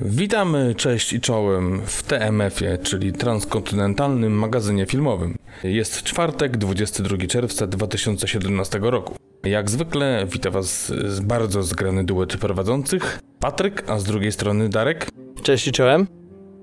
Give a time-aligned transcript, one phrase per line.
[0.00, 5.38] Witamy, cześć i czołem w TMF-ie, czyli Transkontynentalnym Magazynie Filmowym.
[5.64, 9.14] Jest czwartek, 22 czerwca 2017 roku.
[9.44, 15.06] Jak zwykle witam Was z bardzo zgrany duet prowadzących, Patryk, a z drugiej strony Darek.
[15.42, 16.06] Cześć i czołem.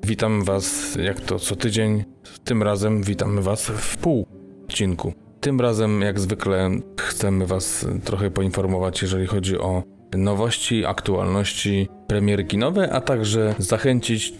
[0.03, 2.03] Witam Was jak to co tydzień.
[2.43, 4.27] Tym razem witamy Was w pół
[4.63, 5.13] odcinku.
[5.39, 6.69] Tym razem, jak zwykle,
[6.99, 9.83] chcemy Was trochę poinformować, jeżeli chodzi o
[10.17, 14.33] nowości, aktualności, premiery kinowe, a także zachęcić,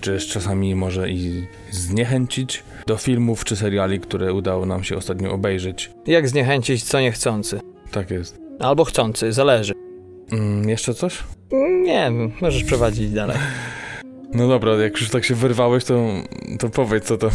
[0.00, 5.90] czy czasami może i zniechęcić do filmów czy seriali, które udało nam się ostatnio obejrzeć.
[6.06, 7.60] Jak zniechęcić co niechcący?
[7.90, 8.38] Tak jest.
[8.58, 9.74] Albo chcący, zależy.
[10.32, 11.18] Mm, jeszcze coś?
[11.82, 13.36] Nie wiem, możesz prowadzić dalej.
[14.34, 16.06] No dobra, jak już tak się wyrwałeś, to,
[16.58, 17.30] to powiedz, co tam,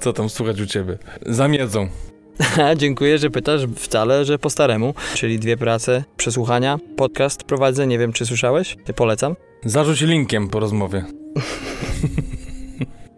[0.00, 0.98] co tam słuchać u ciebie.
[1.26, 1.88] Zamiedzą.
[2.76, 3.62] Dziękuję, że pytasz.
[3.76, 4.94] Wcale, że po staremu.
[5.14, 7.86] Czyli dwie prace, przesłuchania, podcast prowadzę.
[7.86, 8.76] Nie wiem, czy słyszałeś?
[8.96, 9.36] Polecam.
[9.64, 11.04] Zarzuć linkiem po rozmowie.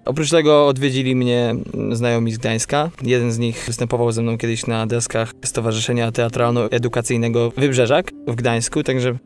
[0.05, 1.55] Oprócz tego odwiedzili mnie
[1.92, 2.91] znajomi z Gdańska.
[3.03, 9.19] Jeden z nich występował ze mną kiedyś na deskach Stowarzyszenia Teatralno-Edukacyjnego Wybrzeżak w Gdańsku, także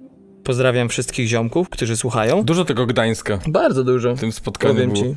[0.45, 2.45] pozdrawiam wszystkich ziomków, którzy słuchają.
[2.45, 4.17] Dużo tego Gdańska Bardzo dużo.
[4.17, 5.05] w tym spotkaniu Powiem było.
[5.05, 5.15] ci.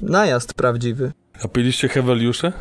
[0.00, 1.12] Najazd prawdziwy.
[1.44, 2.52] A piliście heweliusze?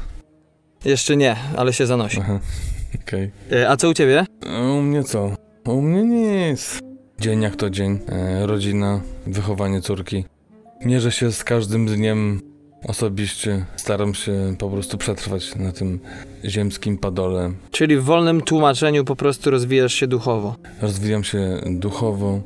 [0.86, 2.18] Jeszcze nie, ale się zanosi.
[2.22, 2.40] Aha,
[3.08, 3.32] okej.
[3.52, 4.26] E, A co u ciebie?
[4.48, 5.32] A U mnie co?
[5.66, 6.80] U mnie nic.
[7.20, 8.00] Dzień jak to dzień.
[8.10, 10.26] E, rodzina, wychowanie córki.
[10.86, 12.42] Mierzę się z każdym dniem
[12.88, 13.66] osobiście.
[13.76, 16.00] Staram się po prostu przetrwać na tym
[16.46, 17.52] ziemskim padole.
[17.72, 20.56] Czyli w wolnym tłumaczeniu po prostu rozwijasz się duchowo.
[20.82, 22.42] Rozwijam się duchowo.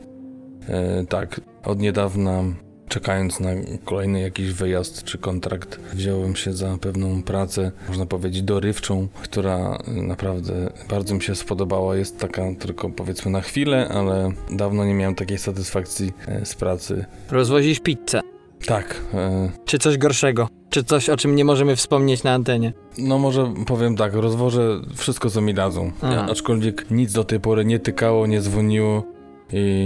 [0.70, 2.44] E, tak, od niedawna,
[2.88, 3.50] czekając na
[3.86, 10.54] kolejny jakiś wyjazd czy kontrakt, wziąłem się za pewną pracę, można powiedzieć dorywczą, która naprawdę
[10.90, 11.96] bardzo mi się spodobała.
[11.96, 17.06] Jest taka tylko powiedzmy na chwilę, ale dawno nie miałem takiej satysfakcji e, z pracy.
[17.32, 18.22] Rozwozisz pizzę.
[18.66, 20.50] Tak, e, Czy coś gorszego?
[20.70, 22.74] Czy coś, o czym nie możemy wspomnieć na antenie?
[22.98, 25.92] no może powiem tak, rozwożę wszystko, co mi dadzą.
[26.02, 26.28] Aha.
[26.32, 29.04] Aczkolwiek nic do tej pory nie tykało, nie dzwoniło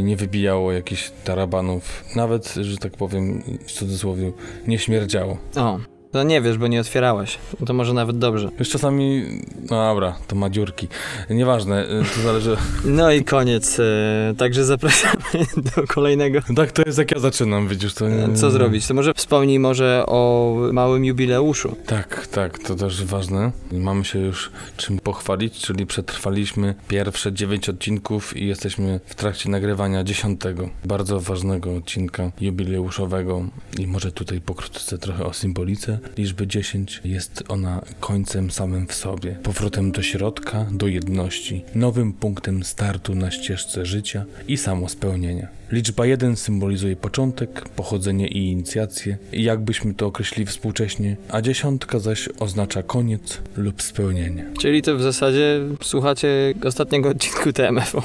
[0.03, 2.03] nie wybijało jakichś tarabanów.
[2.15, 4.31] Nawet, że tak powiem, w cudzysłowie,
[4.67, 5.37] nie śmierdziało.
[5.55, 5.79] O,
[6.11, 7.37] to nie wiesz, bo nie otwierałeś.
[7.65, 8.49] To może nawet dobrze.
[8.59, 9.23] Już czasami,
[9.69, 10.87] no dobra, to ma dziurki.
[11.29, 12.57] Nieważne, y, to zależy.
[12.85, 13.79] No i koniec.
[13.79, 15.15] e, Także zapraszamy
[15.75, 16.39] do kolejnego.
[16.55, 18.09] Tak to jest, jak ja zaczynam, widzisz, to...
[18.09, 18.87] nie- Co zrobić?
[18.87, 21.75] To może wspomnij może o małym jubileuszu.
[21.85, 23.51] Tak, tak, to też ważne.
[23.71, 30.03] Mamy się już czym pochwalić, czyli przetrwaliśmy pierwsze dziewięć odcinków i jesteśmy w trakcie nagrywania
[30.03, 33.45] dziesiątego, bardzo ważnego odcinka jubileuszowego
[33.79, 35.99] i może tutaj pokrótce trochę o symbolice.
[36.17, 42.63] Liczby 10 jest ona końcem samym w sobie, powrotem do środka, do jedności, nowym punktem
[42.63, 45.47] startu na ścieżce życia i samospełnienia.
[45.71, 52.83] Liczba 1 symbolizuje początek, pochodzenie i inicjację, jakbyśmy to określili współcześnie, a dziesiątka zaś oznacza
[52.83, 54.45] koniec lub spełnienie.
[54.59, 58.01] Czyli to w zasadzie słuchacie ostatniego odcinku TMF-u.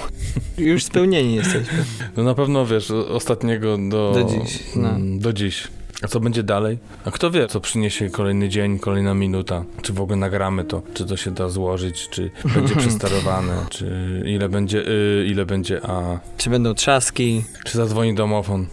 [0.59, 1.85] Już spełnieni jesteśmy.
[2.17, 4.89] No na pewno wiesz, ostatniego do, Do dziś, no.
[4.89, 5.69] mm, do dziś.
[6.03, 6.79] A co będzie dalej?
[7.05, 9.65] A kto wie, co przyniesie kolejny dzień, kolejna minuta?
[9.83, 10.83] Czy w ogóle nagramy to?
[10.95, 12.09] Czy to się da złożyć?
[12.09, 13.67] Czy będzie przestarowane?
[13.71, 16.19] Czy ile będzie y, ile będzie a?
[16.37, 17.45] Czy będą trzaski?
[17.65, 18.67] Czy zadzwoni domofon?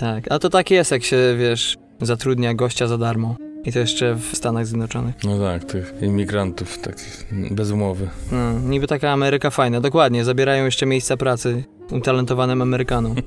[0.00, 3.36] Tak, a to tak jest, jak się, wiesz, zatrudnia gościa za darmo.
[3.64, 5.14] I to jeszcze w Stanach Zjednoczonych.
[5.24, 8.08] No tak, tych imigrantów takich bez umowy.
[8.32, 10.24] No, niby taka Ameryka fajna, dokładnie.
[10.24, 13.14] Zabierają jeszcze miejsca pracy utalentowanym Amerykanom.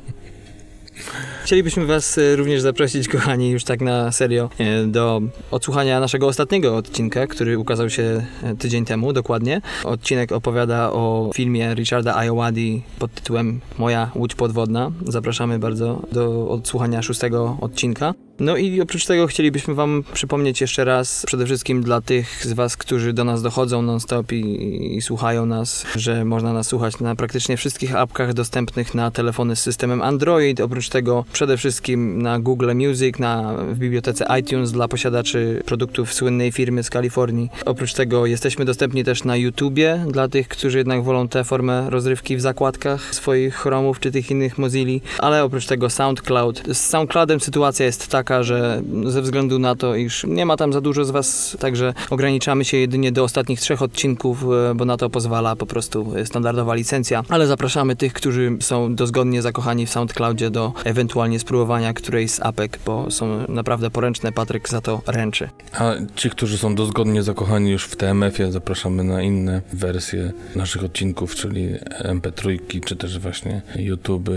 [1.43, 5.21] Chcielibyśmy Was e, również zaprosić, kochani, już tak na serio, e, do
[5.51, 9.61] odsłuchania naszego ostatniego odcinka, który ukazał się e, tydzień temu, dokładnie.
[9.83, 14.91] Odcinek opowiada o filmie Richarda Ayoade pod tytułem Moja łódź podwodna.
[15.07, 18.13] Zapraszamy bardzo do odsłuchania szóstego odcinka.
[18.41, 22.77] No i oprócz tego chcielibyśmy Wam przypomnieć jeszcze raz, przede wszystkim dla tych z Was,
[22.77, 27.57] którzy do nas dochodzą non-stop i, i słuchają nas, że można nas słuchać na praktycznie
[27.57, 30.59] wszystkich apkach dostępnych na telefony z systemem Android.
[30.59, 36.51] Oprócz tego przede wszystkim na Google Music, na, w bibliotece iTunes dla posiadaczy produktów słynnej
[36.51, 37.49] firmy z Kalifornii.
[37.65, 42.37] Oprócz tego jesteśmy dostępni też na YouTubie dla tych, którzy jednak wolą tę formę rozrywki
[42.37, 46.63] w zakładkach swoich Chromów czy tych innych Mozilli, ale oprócz tego SoundCloud.
[46.73, 50.81] Z SoundCloudem sytuacja jest taka, że ze względu na to, iż nie ma tam za
[50.81, 55.09] dużo z Was, także ograniczamy się jedynie do ostatnich trzech odcinków, e, bo na to
[55.09, 60.73] pozwala po prostu standardowa licencja, ale zapraszamy tych, którzy są dozgodnie zakochani w SoundCloudzie do
[61.21, 65.49] ewentualnie spróbowania którejś z apek, bo są naprawdę poręczne, Patryk za to ręczy.
[65.73, 71.35] A ci, którzy są dozgodnie zakochani już w TMF-ie, zapraszamy na inne wersje naszych odcinków,
[71.35, 74.29] czyli MP3, czy też właśnie YouTube,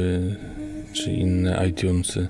[0.93, 2.29] czy inne iTunesy.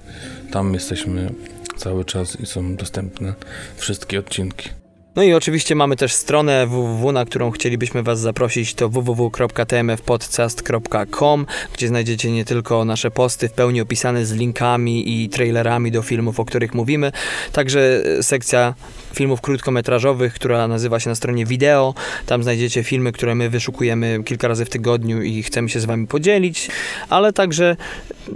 [0.50, 1.30] Tam jesteśmy
[1.76, 3.34] cały czas i są dostępne
[3.76, 4.83] wszystkie odcinki.
[5.16, 11.88] No i oczywiście mamy też stronę www, na którą chcielibyśmy Was zaprosić, to www.tmfpodcast.com, gdzie
[11.88, 16.44] znajdziecie nie tylko nasze posty w pełni opisane z linkami i trailerami do filmów, o
[16.44, 17.12] których mówimy,
[17.52, 18.74] także sekcja
[19.14, 21.94] filmów krótkometrażowych, która nazywa się na stronie wideo.
[22.26, 26.06] Tam znajdziecie filmy, które my wyszukujemy kilka razy w tygodniu i chcemy się z Wami
[26.06, 26.68] podzielić,
[27.08, 27.76] ale także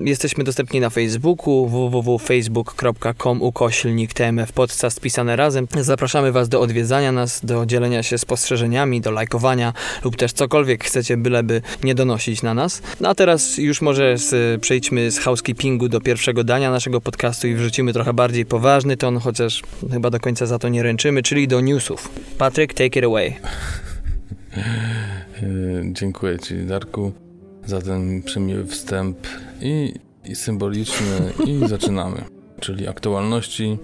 [0.01, 5.69] jesteśmy dostępni na Facebooku www.facebook.com ukoślnik TMF Podcast pisane razem.
[5.81, 9.73] Zapraszamy Was do odwiedzania nas, do dzielenia się spostrzeżeniami, do lajkowania
[10.05, 12.83] lub też cokolwiek chcecie, byleby nie donosić na nas.
[13.01, 17.55] No a teraz już może z, przejdźmy z housekeepingu do pierwszego dania naszego podcastu i
[17.55, 19.63] wrzucimy trochę bardziej poważny ton, chociaż
[19.93, 22.09] chyba do końca za to nie ręczymy, czyli do newsów.
[22.39, 23.35] Patryk, take it away.
[25.43, 27.13] Yy, Dziękuję Ci, Darku,
[27.67, 29.19] za ten przemiły wstęp
[29.61, 29.95] i,
[30.25, 32.25] i symboliczny i zaczynamy.
[32.61, 33.79] Czyli aktualności.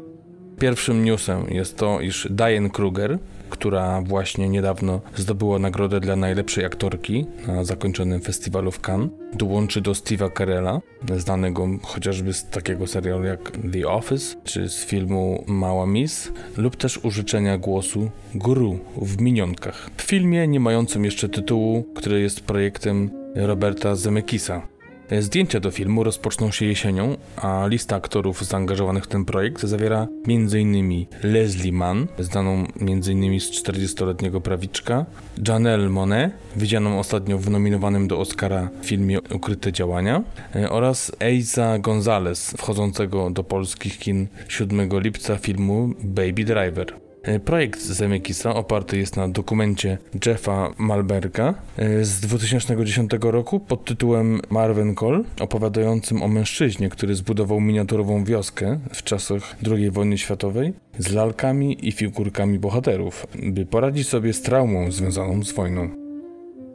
[0.59, 3.19] Pierwszym newsem jest to, iż Diane Kruger,
[3.51, 9.93] która właśnie niedawno zdobyła nagrodę dla najlepszej aktorki na zakończonym festiwalu w Cannes, dołączy do
[9.93, 10.81] Steve'a Carella,
[11.17, 16.99] znanego chociażby z takiego serialu jak The Office, czy z filmu Mała Miss, lub też
[16.99, 19.91] użyczenia głosu Guru w Minionkach.
[19.97, 24.74] W filmie nie mającym jeszcze tytułu, który jest projektem Roberta Zemeckisa.
[25.21, 31.06] Zdjęcia do filmu rozpoczną się jesienią, a lista aktorów zaangażowanych w ten projekt zawiera m.in.
[31.23, 33.41] Leslie Mann, znaną m.in.
[33.41, 35.06] z 40-letniego prawiczka,
[35.49, 40.23] Janelle Monet, widzianą ostatnio w nominowanym do Oscara filmie Ukryte działania,
[40.56, 47.04] e, oraz Eiza Gonzalez, wchodzącego do polskich kin 7 lipca filmu Baby Driver.
[47.25, 54.41] E, Projekt Zemeckisa oparty jest na dokumencie Jeffa Malberga e, z 2010 roku pod tytułem
[54.50, 61.12] Marvin Call, opowiadającym o mężczyźnie, który zbudował miniaturową wioskę w czasach II wojny światowej z
[61.12, 65.88] lalkami i figurkami bohaterów, by poradzić sobie z traumą związaną z wojną.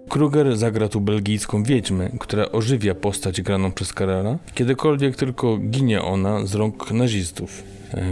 [0.10, 6.46] Kruger zagra tu belgijską wiedźmę, która ożywia postać graną przez Karela, kiedykolwiek tylko ginie ona
[6.46, 7.64] z rąk nazistów.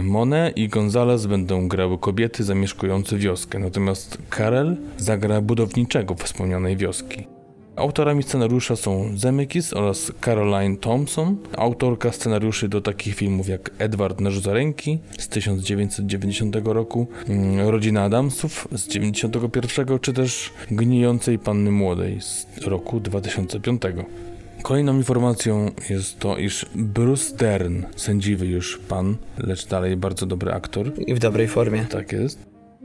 [0.02, 7.26] Monet i Gonzalez będą grały kobiety zamieszkujące wioskę, natomiast Karel zagra budowniczego wspomnianej wioski.
[7.76, 14.52] Autorami scenariusza są Zemeckis oraz Caroline Thompson, autorka scenariuszy do takich filmów jak Edward narzuca
[14.52, 22.46] ręki z 1990 roku, mm, Rodzina Adamsów z 1991 czy też Gnijącej Panny Młodej z
[22.64, 23.82] roku 2005.
[24.62, 30.92] Kolejną informacją jest to, iż Bruce Dern, sędziwy już pan, lecz dalej bardzo dobry aktor,
[31.06, 31.84] I w dobrej formie.
[31.84, 32.38] tak jest,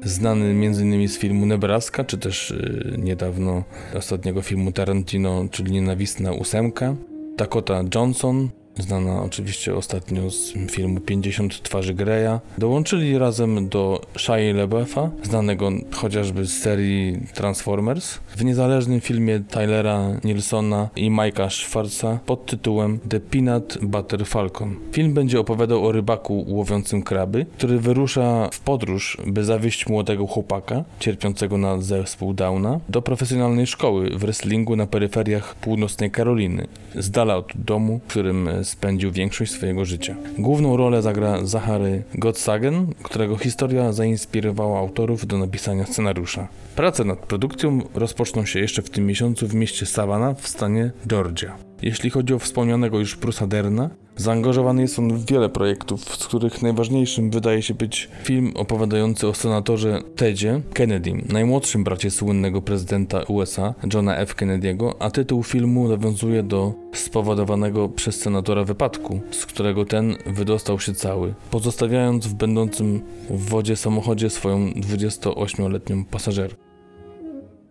[0.03, 1.09] znany m.in.
[1.09, 3.63] z filmu Nebraska, czy też y, niedawno
[3.97, 6.95] ostatniego filmu Tarantino, czyli Nienawistna ósemka,
[7.37, 15.09] Dakota Johnson, znana oczywiście ostatnio z filmu 50 twarzy Greya, dołączyli razem do Shia LaBeouf'a,
[15.23, 22.99] znanego chociażby z serii Transformers, w niezależnym filmie Tylera Nilsona i Mike'a Schwarza pod tytułem
[23.09, 24.75] The Peanut Butter Falcon.
[24.91, 30.83] Film będzie opowiadał o rybaku łowiącym kraby, który wyrusza w podróż, by zawieźć młodego chłopaka,
[30.99, 37.38] cierpiącego na zespół Downa, do profesjonalnej szkoły w wrestlingu na peryferiach północnej Karoliny, z dala
[37.38, 40.15] od domu, w którym spędził większość swojego życia.
[40.38, 46.48] Główną rolę zagra Zachary Gottsagen, którego historia zainspirowała autorów do napisania scenariusza.
[46.75, 51.73] Prace nad produkcją rozpoczną się jeszcze w tym miesiącu w mieście Savannah w stanie Georgia.
[51.83, 56.61] Jeśli chodzi o wspomnianego już Bruce'a Derna, zaangażowany jest on w wiele projektów, z których
[56.61, 63.73] najważniejszym wydaje się być film opowiadający o senatorze Tedzie Kennedy, najmłodszym bracie słynnego prezydenta USA
[63.93, 64.35] Johna F.
[64.35, 70.93] Kennedy'ego, a tytuł filmu nawiązuje do spowodowanego przez senatora wypadku, z którego ten wydostał się
[70.93, 76.62] cały, pozostawiając w będącym w wodzie samochodzie swoją 28-letnią pasażerkę.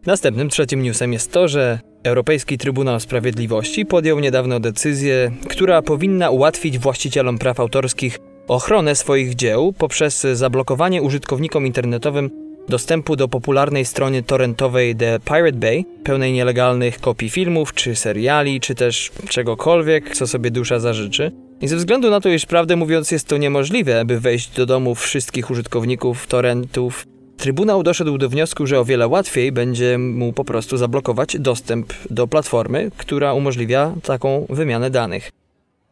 [0.07, 6.79] Następnym trzecim newsem jest to, że Europejski Trybunał Sprawiedliwości podjął niedawno decyzję, która powinna ułatwić
[6.79, 8.19] właścicielom praw autorskich
[8.49, 12.31] ochronę swoich dzieł poprzez zablokowanie użytkownikom internetowym
[12.69, 18.75] dostępu do popularnej strony torrentowej The Pirate Bay, pełnej nielegalnych kopii filmów, czy seriali, czy
[18.75, 21.33] też czegokolwiek, co sobie dusza zażyczy.
[21.61, 25.01] I ze względu na to, iż prawdę mówiąc jest to niemożliwe, aby wejść do domów
[25.01, 27.07] wszystkich użytkowników torrentów,
[27.43, 32.27] Trybunał doszedł do wniosku, że o wiele łatwiej będzie mu po prostu zablokować dostęp do
[32.27, 35.31] platformy, która umożliwia taką wymianę danych.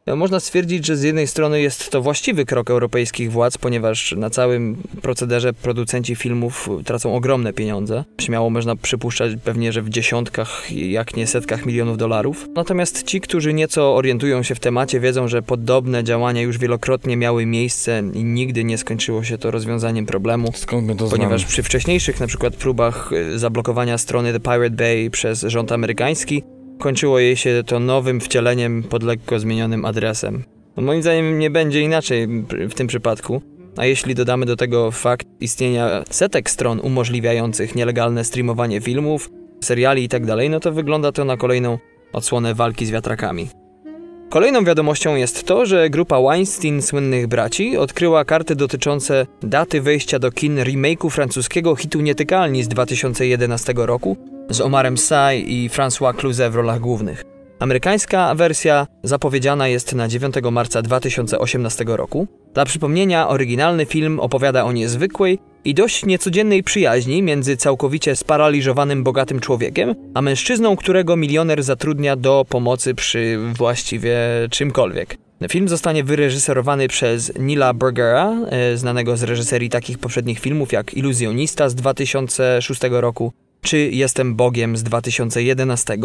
[0.07, 4.31] No, Można stwierdzić, że z jednej strony jest to właściwy krok europejskich władz, ponieważ na
[4.31, 8.05] całym procederze producenci filmów tracą ogromne pieniądze.
[8.21, 12.49] Śmiało można przypuszczać pewnie, że w dziesiątkach, jak nie setkach milionów dolarów.
[12.55, 17.47] Natomiast ci, którzy nieco orientują się w temacie, wiedzą, że podobne działania już wielokrotnie miały
[17.47, 20.53] miejsce i nigdy nie skończyło się to rozwiązaniem problemu.
[20.55, 21.53] Skąd my to Ponieważ znamy?
[21.53, 26.43] przy wcześniejszych na przykład próbach y, zablokowania strony The Pirate Bay przez rząd amerykański
[26.81, 30.45] kończyło jej się to nowym wcieleniem pod lekko zmienionym adresem.
[30.77, 33.43] No moim zdaniem nie będzie inaczej w tym przypadku.
[33.77, 40.49] A jeśli dodamy do tego fakt istnienia setek stron umożliwiających nielegalne streamowanie filmów, seriali itd.,
[40.49, 41.79] no to wygląda to na kolejną
[42.13, 43.49] odsłonę walki z wiatrakami.
[44.31, 50.33] Kolejną wiadomością jest to, że grupa Weinstein słynnych braci odkryła karty dotyczące daty wejścia do
[50.33, 54.17] kin remake'u francuskiego hitu Nietykalni z 2011 roku
[54.51, 57.25] z Omarem Sy i François Cluzet w rolach głównych.
[57.59, 62.27] Amerykańska wersja zapowiedziana jest na 9 marca 2018 roku.
[62.55, 69.41] Dla przypomnienia, oryginalny film opowiada o niezwykłej i dość niecodziennej przyjaźni między całkowicie sparaliżowanym bogatym
[69.41, 74.19] człowiekiem, a mężczyzną, którego milioner zatrudnia do pomocy przy właściwie
[74.51, 75.19] czymkolwiek.
[75.49, 81.69] Film zostanie wyreżyserowany przez Nila Burgera, e, znanego z reżyserii takich poprzednich filmów jak Iluzjonista
[81.69, 85.99] z 2006 roku czy Jestem Bogiem z 2011,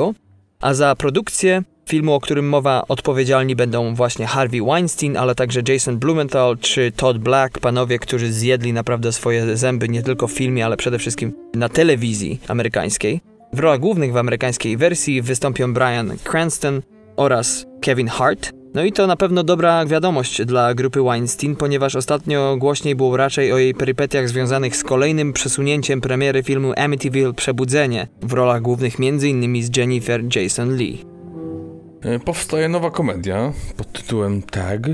[0.62, 5.98] a za produkcję filmu, o którym mowa, odpowiedzialni będą właśnie Harvey Weinstein, ale także Jason
[5.98, 10.78] Blumenthal czy Todd Black, panowie, którzy zjedli naprawdę swoje zęby nie tylko w filmie, ale
[10.78, 13.22] przede wszystkim na telewizji amerykańskiej.
[13.54, 16.82] W rolach głównych w amerykańskiej wersji wystąpią Brian Cranston
[17.16, 18.52] oraz Kevin Hart.
[18.76, 23.52] No i to na pewno dobra wiadomość dla grupy Weinstein, ponieważ ostatnio głośniej było raczej
[23.52, 29.64] o jej perypetiach związanych z kolejnym przesunięciem premiery filmu Amityville Przebudzenie w rolach głównych m.in.
[29.64, 31.06] z Jennifer Jason Lee.
[32.26, 34.88] Powstaje nowa komedia pod tytułem Tag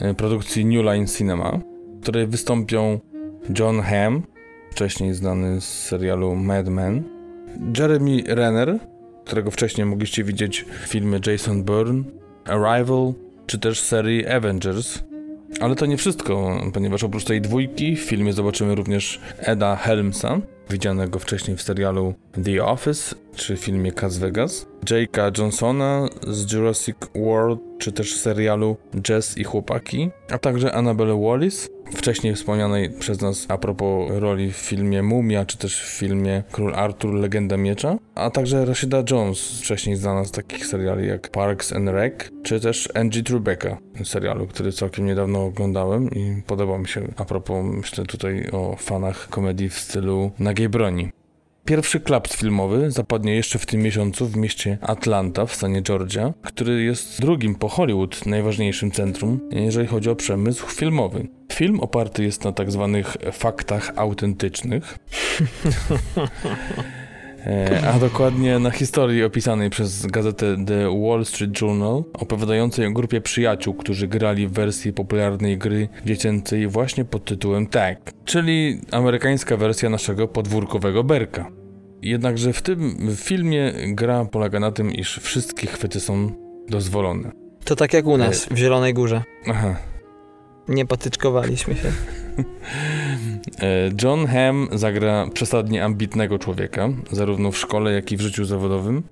[0.00, 1.60] e, produkcji New Line Cinema,
[1.98, 3.00] w której wystąpią
[3.58, 4.22] John Hamm,
[4.70, 7.02] wcześniej znany z serialu Mad Men,
[7.78, 8.78] Jeremy Renner,
[9.24, 13.12] którego wcześniej mogliście widzieć w filmie Jason Bourne, Arrival,
[13.46, 14.98] czy też serii Avengers.
[15.60, 21.18] Ale to nie wszystko, ponieważ oprócz tej dwójki w filmie zobaczymy również Eda Helmsa, widzianego
[21.18, 27.92] wcześniej w serialu The Office czy filmie Cas Vegas, Jake'a Johnsona z Jurassic World czy
[27.92, 34.10] też serialu Jazz i Chłopaki, a także Annabelle Wallis, wcześniej wspomnianej przez nas a propos
[34.10, 39.02] roli w filmie Mumia czy też w filmie Król Artur Legenda Miecza, a także Rashida
[39.10, 44.46] Jones, wcześniej znana z takich seriali jak Parks and Rec, czy też Angie Tribeca, serialu,
[44.46, 47.02] który całkiem niedawno oglądałem i podobał mi się.
[47.16, 51.19] A propos, myślę tutaj o fanach komedii w stylu nagiej broni.
[51.64, 56.82] Pierwszy klaps filmowy zapadnie jeszcze w tym miesiącu w mieście Atlanta w stanie Georgia, który
[56.82, 61.28] jest drugim po Hollywood najważniejszym centrum, jeżeli chodzi o przemysł filmowy.
[61.52, 64.98] Film oparty jest na tak zwanych faktach autentycznych,
[67.94, 73.74] a dokładnie na historii opisanej przez gazetę The Wall Street Journal, opowiadającej o grupie przyjaciół,
[73.74, 80.28] którzy grali w wersji popularnej gry dziecięcej właśnie pod tytułem Tag, czyli amerykańska wersja naszego
[80.28, 81.50] podwórkowego berka.
[82.02, 86.32] Jednakże w tym filmie gra polega na tym, iż wszystkie chwyty są
[86.68, 87.30] dozwolone.
[87.64, 89.22] To tak jak u nas w Zielonej Górze.
[89.46, 89.76] Aha.
[90.68, 91.92] Nie patyczkowaliśmy się.
[93.62, 99.02] E, John Hamm zagra przesadnie ambitnego człowieka, zarówno w szkole, jak i w życiu zawodowym,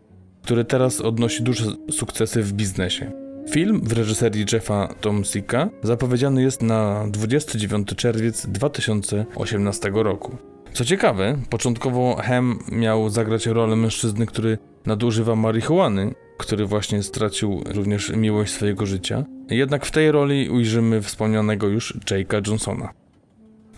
[0.43, 3.13] który teraz odnosi duże sukcesy w biznesie.
[3.51, 10.37] Film w reżyserii Jeffa Tomsika zapowiedziany jest na 29 czerwiec 2018 roku.
[10.73, 18.13] Co ciekawe, początkowo Ham miał zagrać rolę mężczyzny, który nadużywa marihuany, który właśnie stracił również
[18.17, 19.25] miłość swojego życia.
[19.51, 22.93] Jednak w tej roli ujrzymy wspomnianego już Jake'a Johnsona.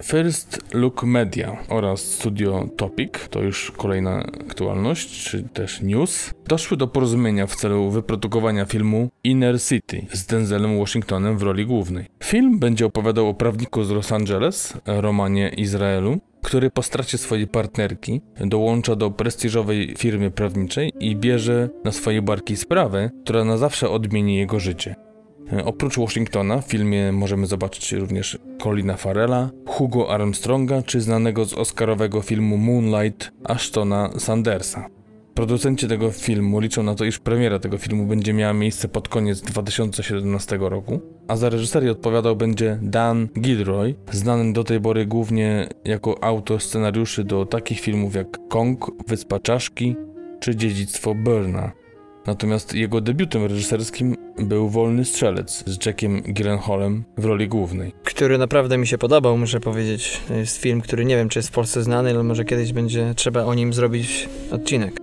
[0.03, 6.87] First Look Media oraz studio Topic, to już kolejna aktualność, czy też news, doszły do
[6.87, 12.07] porozumienia w celu wyprodukowania filmu Inner City z Denzelem Washingtonem w roli głównej.
[12.25, 18.21] Film będzie opowiadał o prawniku z Los Angeles, Romanie Izraelu, który po stracie swojej partnerki
[18.41, 24.37] dołącza do prestiżowej firmy prawniczej i bierze na swoje barki sprawę, która na zawsze odmieni
[24.37, 25.10] jego życie.
[25.53, 31.55] E, Oprócz Washingtona w filmie możemy zobaczyć również Colina Farrella, Hugo Armstronga czy znanego z
[31.55, 34.89] oscarowego filmu Moonlight Ashtona Sandersa.
[35.35, 39.41] Producenci tego filmu liczą na to, iż premiera tego filmu będzie miała miejsce pod koniec
[39.41, 46.25] 2017 roku, a za reżyserię odpowiadał będzie Dan Gilroy, znany do tej pory głównie jako
[46.25, 49.97] autor scenariuszy do takich filmów jak Kong, Wyspa Czaszki
[50.41, 51.80] czy Dziedzictwo Burna.
[52.27, 57.93] Natomiast jego debiutem reżyserskim był Wolny Strzelec z Jackiem Gyllenhaalem w roli głównej.
[58.05, 60.21] Który naprawdę mi się podobał, muszę powiedzieć.
[60.29, 63.13] To jest film, który nie wiem, czy jest w Polsce znany, ale może kiedyś będzie
[63.17, 64.97] trzeba o nim zrobić odcinek.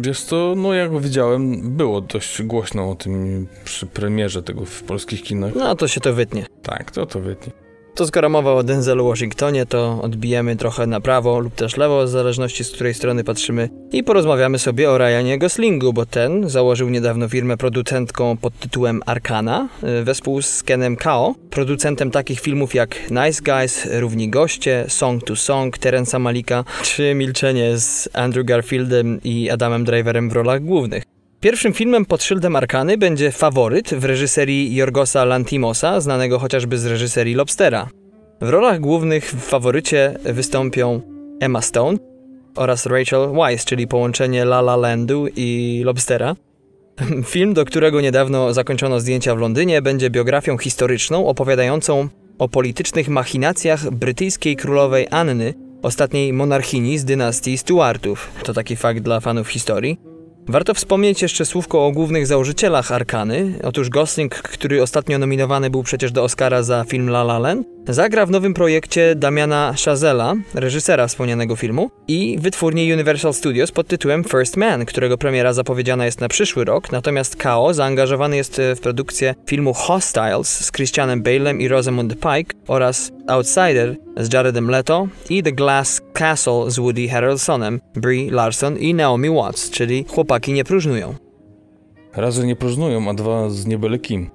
[0.00, 5.22] Wiesz co, no jak widziałem, było dość głośno o tym przy premierze tego w polskich
[5.22, 5.54] kinach.
[5.54, 6.46] No to się to wytnie.
[6.62, 7.63] Tak, to to wytnie.
[7.94, 12.08] To skoro mowa o Denzelu Washingtonie, to odbijemy trochę na prawo lub też lewo, w
[12.08, 17.28] zależności z której strony patrzymy i porozmawiamy sobie o Ryanie Goslingu, bo ten założył niedawno
[17.28, 19.68] firmę producentką pod tytułem Arkana,
[20.00, 25.36] y, wespół z Kenem Kao, producentem takich filmów jak Nice Guys, Równi Goście, Song to
[25.36, 31.13] Song, Terensa Malika, czy Milczenie z Andrew Garfieldem i Adamem Driverem w rolach głównych.
[31.44, 37.34] Pierwszym filmem pod szyldem Arkany będzie Faworyt w reżyserii Jorgosa Lantimosa, znanego chociażby z reżyserii
[37.34, 37.88] Lobstera.
[38.40, 41.00] W rolach głównych w Faworycie wystąpią
[41.40, 41.98] Emma Stone
[42.56, 46.36] oraz Rachel Weisz, czyli połączenie La La Landu i Lobstera.
[47.32, 52.08] Film, do którego niedawno zakończono zdjęcia w Londynie, będzie biografią historyczną opowiadającą
[52.38, 58.30] o politycznych machinacjach brytyjskiej królowej Anny, ostatniej monarchini z dynastii Stuartów.
[58.42, 60.13] To taki fakt dla fanów historii.
[60.48, 63.58] Warto wspomnieć jeszcze słówko o głównych założycielach Arkany.
[63.62, 68.26] Otóż Gosling, który ostatnio nominowany był przecież do Oscara za film La La Land, zagra
[68.26, 74.56] w nowym projekcie Damiana Chazela, reżysera wspomnianego filmu, i wytwórni Universal Studios pod tytułem First
[74.56, 79.74] Man, którego premiera zapowiedziana jest na przyszły rok, natomiast Kao zaangażowany jest w produkcję filmu
[79.74, 86.02] Hostiles z Christianem Bale'em i Rosamund Pike oraz Outsider z Jaredem Leto i The Glass
[86.12, 91.14] Castle z Woody Harrelsonem, Brie Larson i Naomi Watts, czyli chłopaki nie próżnują.
[92.16, 94.30] Raz, że nie próżnują, a dwa z niebyle kim.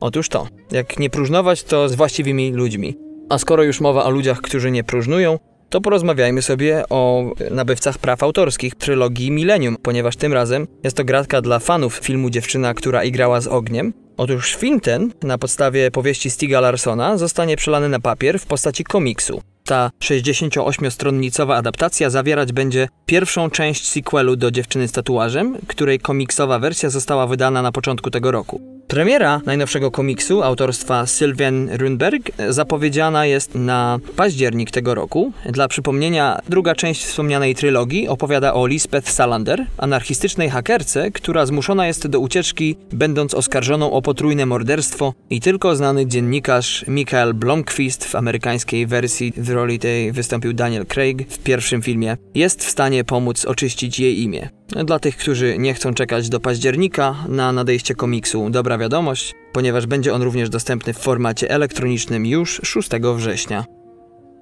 [0.00, 2.96] Otóż to, jak nie próżnować, to z właściwymi ludźmi.
[3.28, 5.38] A skoro już mowa o ludziach, którzy nie próżnują,
[5.68, 11.40] to porozmawiajmy sobie o nabywcach praw autorskich trylogii Millennium, ponieważ tym razem jest to gratka
[11.40, 13.92] dla fanów filmu Dziewczyna, która igrała z ogniem.
[14.16, 19.42] Otóż film ten, na podstawie powieści Stiga Larsona, zostanie przelany na papier w postaci komiksu.
[19.64, 26.90] Ta 68-stronnicowa adaptacja zawierać będzie pierwszą część sequelu do Dziewczyny z tatuażem, której komiksowa wersja
[26.90, 28.80] została wydana na początku tego roku.
[28.90, 35.32] Premiera najnowszego komiksu autorstwa Sylwian Runberg zapowiedziana jest na październik tego roku.
[35.46, 42.06] Dla przypomnienia, druga część wspomnianej trylogii opowiada o Lisbeth Salander, anarchistycznej hakerce, która zmuszona jest
[42.06, 48.86] do ucieczki, będąc oskarżoną o potrójne morderstwo i tylko znany dziennikarz Michael Blomqvist w amerykańskiej
[48.86, 54.00] wersji w roli tej wystąpił Daniel Craig w pierwszym filmie, jest w stanie pomóc oczyścić
[54.00, 54.48] jej imię.
[54.84, 60.14] Dla tych, którzy nie chcą czekać do października na nadejście komiksu, dobra wiadomość, ponieważ będzie
[60.14, 63.64] on również dostępny w formacie elektronicznym już 6 września.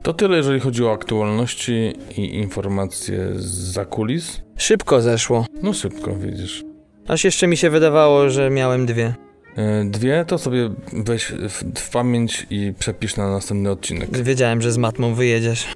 [0.03, 4.41] To tyle, jeżeli chodzi o aktualności i informacje z kulis.
[4.57, 5.47] Szybko zeszło.
[5.63, 6.65] No szybko, widzisz.
[7.09, 9.28] Aż jeszcze mi się wydawało, że miałem dwie.
[9.59, 14.19] E, Dwie to sobie weź w, w pamięć i przepisz na następny odcinek.
[14.23, 15.67] Wiedziałem, że z matmą wyjedziesz.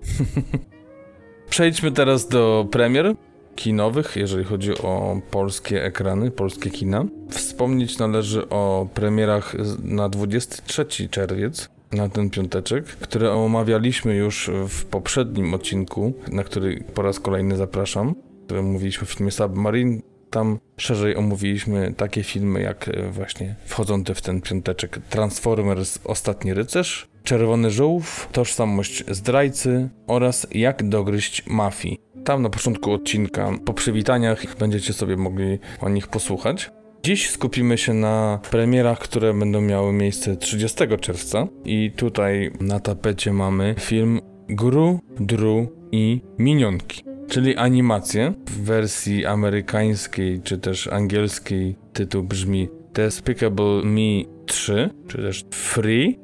[1.50, 3.14] Przejdźmy teraz do premier
[3.56, 7.04] kinowych, jeżeli chodzi o polskie ekrany, polskie kina.
[7.30, 15.54] Wspomnieć należy o premierach na 23 czerwiec, na ten piąteczek, które omawialiśmy już w poprzednim
[15.54, 18.14] odcinku, na który po raz kolejny zapraszam,
[18.62, 20.11] mówiliśmy o filmie Submarine.
[20.32, 27.08] Tam szerzej omówiliśmy takie filmy jak e, właśnie wchodzące w ten piąteczek Transformers Ostatni Rycerz,
[27.24, 32.00] Czerwony Żółw, Tożsamość Zdrajcy oraz Jak dogryźć mafii.
[32.24, 36.70] Tam na początku odcinka, po przywitaniach, będziecie sobie mogli o nich posłuchać.
[37.02, 41.46] Dziś skupimy się na premierach, które będą miały miejsce 30 czerwca.
[41.64, 48.34] I tutaj na tapecie mamy film Gru, Dru i Minionki, czyli animację.
[48.46, 56.18] W wersji amerykańskiej czy też angielskiej tytuł brzmi Despicable Me 3, czy też Free.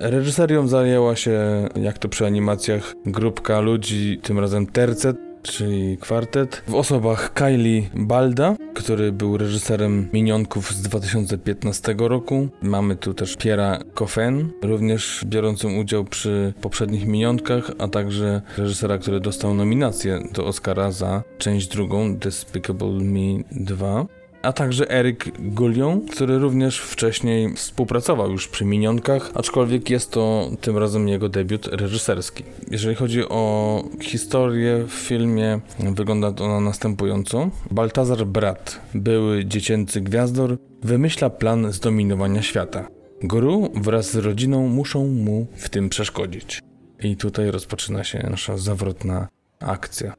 [0.00, 6.74] Reżyserią zajęła się, jak to przy animacjach, grupka ludzi, tym razem tercet, czyli kwartet, w
[6.74, 12.48] osobach Kylie Balda, który był reżyserem Minionków z 2015 roku.
[12.62, 19.20] Mamy tu też Piera Coffen, również biorącym udział przy poprzednich Minionkach, a także reżysera, który
[19.20, 26.38] dostał nominację do Oscara za część drugą Despicable Me 2 a także Eric Gullion, który
[26.38, 32.44] również wcześniej współpracował już przy Minionkach, aczkolwiek jest to tym razem jego debiut reżyserski.
[32.70, 37.50] Jeżeli chodzi o historię w filmie, wygląda ona następująco.
[37.70, 42.88] Baltazar Brat, były dziecięcy gwiazdor, wymyśla plan zdominowania świata.
[43.22, 46.62] Guru wraz z rodziną muszą mu w tym przeszkodzić.
[47.02, 49.28] I tutaj rozpoczyna się nasza zawrotna
[49.60, 50.14] akcja.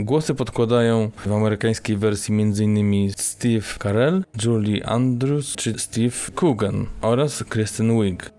[0.00, 3.12] Głosy podkładają w amerykańskiej wersji m.in.
[3.16, 8.30] Steve Carell, Julie Andrews czy Steve Coogan oraz Kristen Wiig.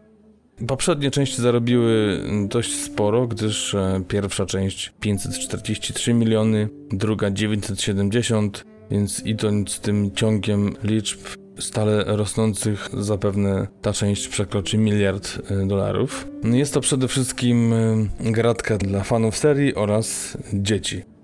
[0.68, 9.80] Poprzednie części zarobiły dość sporo, gdyż e, pierwsza część 543 miliony, druga 970, więc idąc
[9.80, 11.20] tym ciągiem liczb
[11.60, 16.28] stale rosnących, zapewne ta część przekroczy miliard e, dolarów.
[16.44, 21.15] Jest to przede wszystkim e, gratka dla fanów serii oraz dzieci.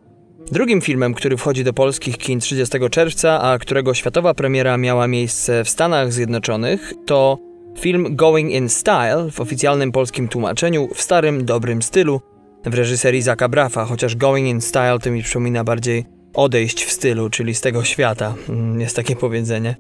[0.52, 5.64] Drugim filmem, który wchodzi do polskich kin 30 czerwca, a którego światowa premiera miała miejsce
[5.64, 7.38] w Stanach Zjednoczonych, to
[7.80, 12.22] film Going in Style w oficjalnym polskim tłumaczeniu w starym, dobrym stylu
[12.66, 17.30] w reżyserii Zaka Brafa, chociaż Going in Style to mi przypomina bardziej odejść w stylu,
[17.30, 18.34] czyli z tego świata.
[18.50, 19.76] Mm, Jest takie powiedzenie.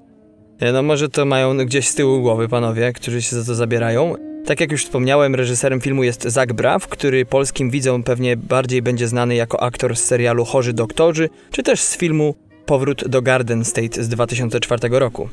[0.59, 4.15] E, No może to mają gdzieś z tyłu głowy panowie, którzy się za to zabierają.
[4.45, 9.07] Tak jak już wspomniałem, reżyserem filmu jest Zach Braff, który polskim widzom pewnie bardziej będzie
[9.07, 14.03] znany jako aktor z serialu Chorzy Doktorzy, czy też z filmu Powrót do Garden State
[14.03, 15.29] z 2004 roku.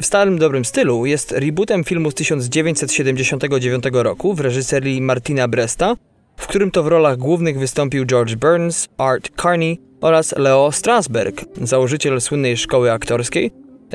[0.00, 5.94] W starym dobrym stylu jest rebootem filmu z 1979 roku w reżyserii Martina Bresta,
[6.36, 12.20] w którym to w rolach głównych wystąpił George Burns, Art Carney oraz Leo Strasberg, założyciel
[12.20, 13.50] słynnej szkoły aktorskiej.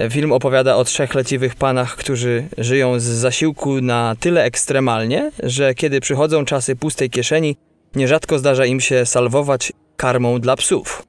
[0.10, 6.02] Film opowiada o trzech leciwych panach, którzy żyją z zasiłku na tyle ekstremalnie, że kiedy
[6.02, 7.56] przychodzą czasy pustej kieszeni,
[7.96, 11.06] nierzadko zdarza im się salwować karmą dla psów.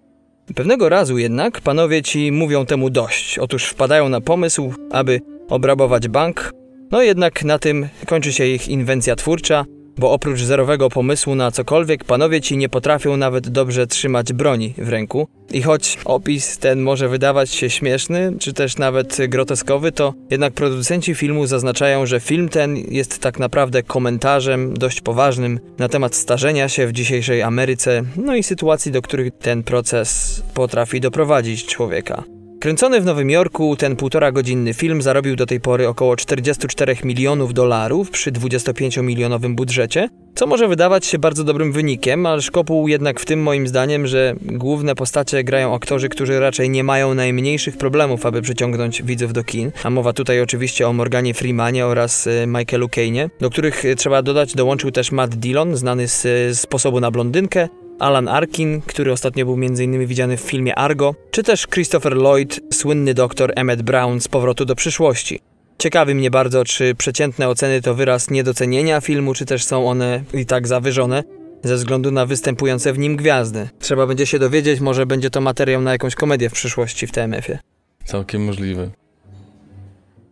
[0.55, 3.38] Pewnego razu jednak panowie ci mówią temu dość.
[3.38, 6.53] Otóż wpadają na pomysł, aby obrabować bank.
[6.90, 9.64] No jednak na tym kończy się ich inwencja twórcza,
[9.99, 14.89] bo oprócz zerowego pomysłu na cokolwiek, panowie ci nie potrafią nawet dobrze trzymać broni w
[14.89, 15.29] ręku.
[15.53, 21.15] I choć opis ten może wydawać się śmieszny, czy też nawet groteskowy, to jednak producenci
[21.15, 26.87] filmu zaznaczają, że film ten jest tak naprawdę komentarzem dość poważnym na temat starzenia się
[26.87, 32.34] w dzisiejszej Ameryce, no i sytuacji, do których ten proces potrafi doprowadzić człowieka.
[32.64, 37.55] Kręcony w Nowym Jorku, ten półtora godzinny film zarobił do tej pory około 44 milionów
[37.55, 43.24] dolarów przy 25-milionowym budżecie, co może wydawać się bardzo dobrym wynikiem, ale szkopuł jednak w
[43.24, 48.42] tym moim zdaniem, że główne postacie grają aktorzy, którzy raczej nie mają najmniejszych problemów, aby
[48.42, 49.72] przyciągnąć widzów do kin.
[49.83, 54.22] A mowa tutaj oczywiście o Morganie Freemanie oraz y, Michaelu Caine'ie, do których y, trzeba
[54.22, 57.68] dodać dołączył też Matt Dillon, znany z y, Sposobu na blondynkę,
[57.99, 60.07] Alan Arkin, który ostatnio był m.in.
[60.07, 64.75] widziany w filmie Argo, czy też Christopher Lloyd, słynny doktor Emmett Brown z Powrotu do
[64.75, 65.41] przyszłości.
[65.79, 70.47] Ciekawi mnie bardzo, czy przeciętne oceny to wyraz niedocenienia filmu, czy też są one i
[70.47, 71.23] tak zawyżone
[71.65, 73.69] ze względu na występujące w nim gwiazdy.
[73.79, 77.59] Trzeba będzie się dowiedzieć, może będzie to materiał na jakąś komedię w przyszłości w TMF-ie.
[78.05, 78.91] Całkiem możliwe.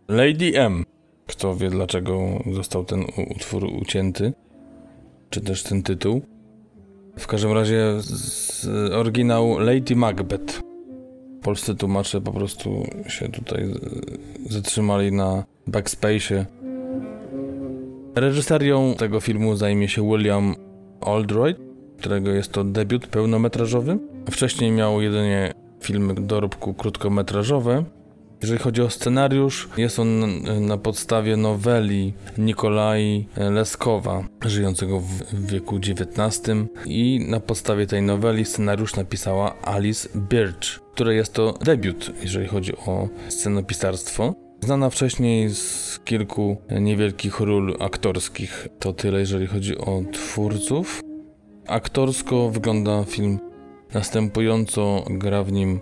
[0.07, 0.85] Lady M.
[1.27, 2.19] Kto wie, dlaczego
[2.53, 4.33] został ten utwór ucięty?
[5.29, 6.32] Czy też ten tytuł?
[7.17, 10.61] W każdym razie z oryginał Lady Macbeth.
[11.41, 13.73] Polscy tłumacze po prostu się tutaj
[14.49, 16.45] zatrzymali na backspace'ie.
[18.15, 20.55] Reżyserią tego filmu zajmie się William
[21.01, 21.57] Oldroyd,
[21.97, 23.97] którego jest to debiut pełnometrażowy.
[24.31, 27.83] Wcześniej miał jedynie filmy dorobku krótkometrażowe.
[28.43, 36.41] Jeżeli chodzi o scenariusz, jest on na podstawie noweli Nikolai Leskowa, żyjącego w wieku XIX.
[36.85, 42.77] I na podstawie tej noweli scenariusz napisała Alice Birch, która jest to debiut, jeżeli chodzi
[42.77, 44.33] o scenopisarstwo.
[44.61, 48.67] Znana wcześniej z kilku niewielkich ról aktorskich.
[48.79, 51.01] To tyle, jeżeli chodzi o twórców.
[51.67, 53.39] Aktorsko wygląda film
[53.93, 55.03] następująco.
[55.09, 55.79] Gra w nim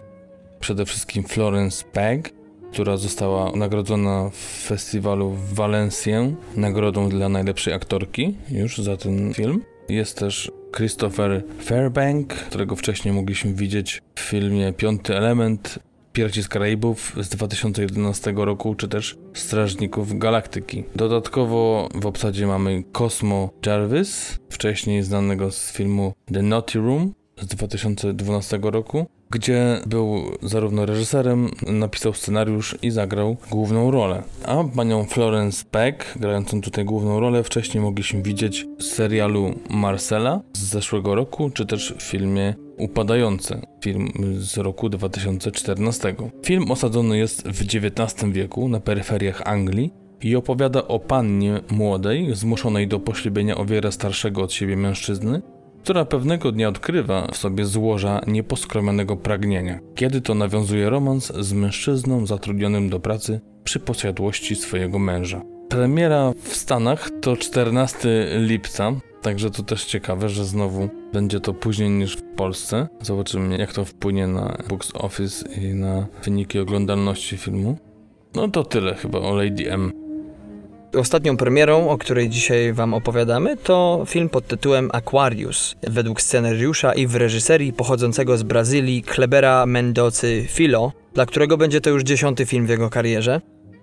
[0.60, 2.41] przede wszystkim Florence Pegg,
[2.72, 9.62] która została nagrodzona w festiwalu w Valencję nagrodą dla najlepszej aktorki już za ten film.
[9.90, 15.80] Jest też Christopher Fairbank, którego wcześniej mogliśmy widzieć w filmie Piąty Element,
[16.14, 20.84] Piraci z Karaibów z 2011 roku, czy też Strażników Galaktyki.
[20.96, 28.60] Dodatkowo w obsadzie mamy Cosmo Jarvis, wcześniej znanego z filmu The Naughty Room z 2012
[28.64, 34.24] roku, gdzie był zarówno reżyserem, napisał scenariusz i zagrał główną rolę.
[34.46, 40.60] A panią Florence Peck, grającą tutaj główną rolę, wcześniej mogliśmy widzieć w serialu Marcela z
[40.60, 46.16] zeszłego roku, czy też w filmie Upadające, film z roku 2014.
[46.44, 52.88] Film osadzony jest w XIX wieku na peryferiach Anglii i opowiada o pannie młodej, zmuszonej
[52.88, 55.42] do poślubienia o wiele starszego od siebie mężczyzny,
[55.84, 62.26] która pewnego dnia odkrywa w sobie złoża nieposkromionego pragnienia, kiedy to nawiązuje romans z mężczyzną
[62.26, 65.42] zatrudnionym do pracy przy posiadłości swojego męża.
[65.70, 68.92] Premiera w Stanach to 14 lipca,
[69.22, 72.88] także to też ciekawe, że znowu będzie to później niż w Polsce.
[73.02, 77.78] Zobaczymy, jak to wpłynie na box office i na wyniki oglądalności filmu.
[78.36, 79.92] No to tyle chyba o Lady M.
[80.96, 87.08] Ostatnią premierą, o której dzisiaj Wam opowiadamy, to film pod tytułem Aquarius, według scenariusza i
[87.08, 92.66] w reżyserii pochodzącego z Brazylii Klebera Mendocy Filo, dla którego będzie to już dziesiąty film
[92.66, 93.42] w jego karierze.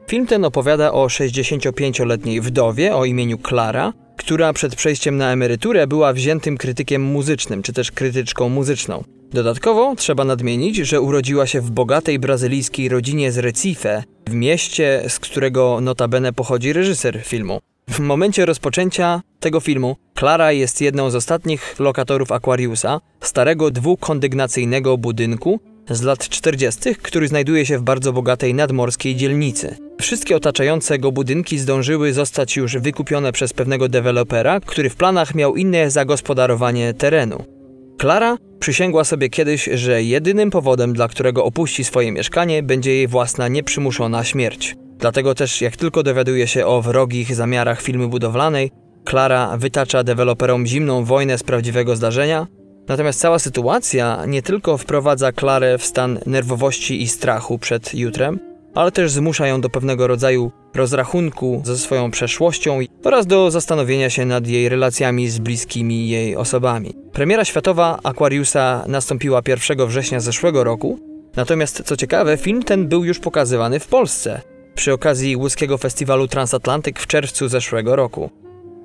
[0.09, 6.13] Film ten opowiada o 65-letniej wdowie o imieniu Clara, która przed przejściem na emeryturę była
[6.13, 9.05] wziętym krytykiem muzycznym, czy też krytyczką muzyczną.
[9.33, 15.19] Dodatkowo trzeba nadmienić, że urodziła się w bogatej brazylijskiej rodzinie z Recife, w mieście, z
[15.19, 17.61] którego notabene pochodzi reżyser filmu.
[17.91, 25.61] W momencie rozpoczęcia tego filmu Klara jest jedną z ostatnich lokatorów Aquariusa, starego dwukondygnacyjnego budynku
[25.91, 29.77] z lat 40., który znajduje się w bardzo bogatej nadmorskiej dzielnicy.
[30.01, 35.57] Wszystkie otaczające go budynki zdążyły zostać już wykupione przez pewnego dewelopera, który w planach miał
[35.57, 37.58] inne zagospodarowanie terenu.
[37.99, 43.49] Klara przysięgła sobie kiedyś, że jedynym powodem, dla którego opuści swoje mieszkanie, będzie jej własna
[43.49, 44.77] nieprzymuszona śmierć.
[44.99, 48.71] Dlatego też, jak tylko dowiaduje się o wrogich zamiarach firmy budowlanej,
[49.05, 52.47] Klara wytacza deweloperom zimną wojnę z prawdziwego zdarzenia.
[52.89, 58.39] Natomiast cała sytuacja nie tylko wprowadza Klarę w stan nerwowości i strachu przed jutrem,
[58.79, 64.25] ale też zmusza ją do pewnego rodzaju rozrachunku ze swoją przeszłością oraz do zastanowienia się
[64.25, 66.95] nad jej relacjami z bliskimi jej osobami.
[67.13, 70.99] Premiera światowa Aquariusa nastąpiła 1 września zeszłego roku,
[71.37, 74.41] natomiast co ciekawe, film ten był już pokazywany w Polsce
[74.75, 78.31] przy okazji łódzkiego festiwalu Transatlantyk w czerwcu zeszłego roku.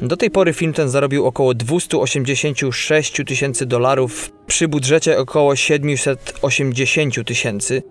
[0.01, 7.83] Do tej pory film ten zarobił około 286 tysięcy dolarów przy budżecie około 780 tysięcy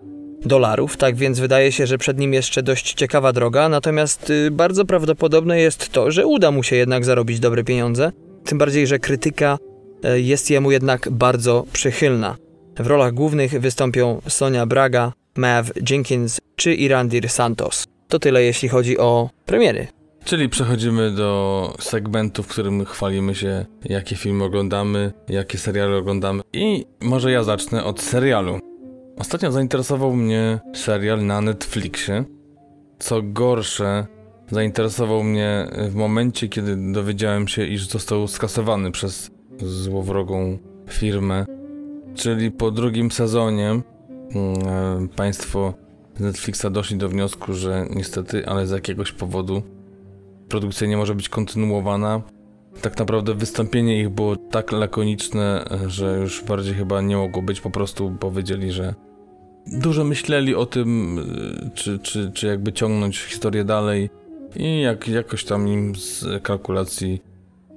[0.44, 4.84] dolarów, tak więc wydaje się, że przed nim jeszcze dość ciekawa droga, natomiast y, bardzo
[4.84, 8.12] prawdopodobne jest to, że uda mu się jednak zarobić dobre pieniądze,
[8.44, 9.58] tym bardziej, że krytyka
[10.04, 12.36] y, jest jemu jednak bardzo przychylna.
[12.78, 17.86] W rolach głównych wystąpią Sonia Braga, Mav Jenkins czy Irandir Santos.
[18.08, 19.86] To tyle jeśli chodzi o premiery.
[20.24, 26.42] Czyli przechodzimy do segmentu, w którym chwalimy się, jakie filmy oglądamy, jakie seriale oglądamy.
[26.52, 28.71] I może ja zacznę od serialu.
[29.18, 32.24] Ostatnio zainteresował mnie serial na Netflixie.
[32.98, 34.06] Co gorsze,
[34.50, 41.46] zainteresował mnie w momencie, kiedy dowiedziałem się, iż został skasowany przez złowrogą firmę.
[42.14, 45.74] Czyli po drugim sezonie mm, państwo
[46.16, 49.62] z Netflixa doszli do wniosku, że niestety, ale z jakiegoś powodu
[50.48, 52.22] produkcja nie może być kontynuowana.
[52.80, 57.60] Tak naprawdę wystąpienie ich było tak lakoniczne, że już bardziej chyba nie mogło być.
[57.60, 58.94] Po prostu powiedzieli, że
[59.66, 61.18] dużo myśleli o tym,
[61.74, 64.10] czy, czy, czy jakby ciągnąć historię dalej
[64.56, 67.22] i jak, jakoś tam im z kalkulacji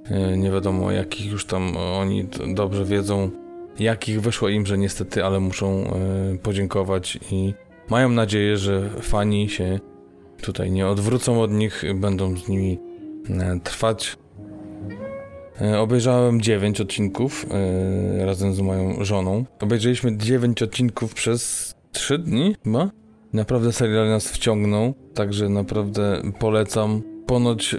[0.04, 3.30] e, nie wiadomo jakich już tam oni dobrze wiedzą,
[3.78, 7.54] jakich wyszło im, że niestety, ale muszą e, podziękować i
[7.90, 9.80] mają nadzieję, że fani się
[10.42, 12.78] tutaj nie odwrócą od nich, będą z nimi
[13.30, 14.16] e, trwać.
[15.60, 19.44] E, obejrzałem 9 odcinków e, razem z moją żoną.
[19.60, 22.90] Obejrzeliśmy 9 odcinków przez 3 dni chyba.
[23.32, 27.02] Naprawdę serial nas wciągnął, także naprawdę polecam.
[27.26, 27.76] Ponoć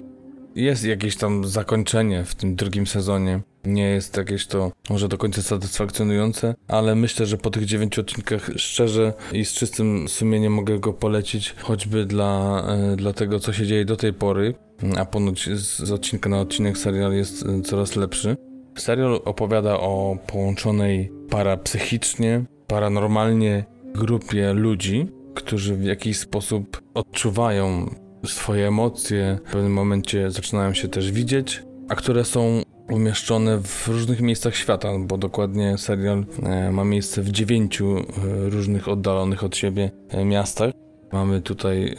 [0.54, 3.40] jest jakieś tam zakończenie w tym drugim sezonie.
[3.64, 8.50] Nie jest jakieś to może do końca satysfakcjonujące, ale myślę, że po tych dziewięciu odcinkach
[8.56, 13.66] szczerze i z czystym sumieniem mogę go polecić, choćby dla, e, dla tego, co się
[13.66, 14.54] dzieje do tej pory,
[14.96, 18.36] a ponoć z, odcinka na odcinek serial jest e, coraz lepszy.
[18.78, 23.64] Serial opowiada o połączonej parapsychicznie, paranormalnie
[23.94, 27.94] grupie ludzi, którzy w jakiś sposób odczuwają
[28.26, 34.20] swoje emocje, w pewnym momencie zaczynają się też widzieć, a które są umieszczone w różnych
[34.20, 38.02] miejscach świata, bo dokładnie serial e, ma miejsce w dziewięciu e,
[38.50, 40.72] różnych oddalonych od siebie e, miastach.
[41.12, 41.96] Mamy tutaj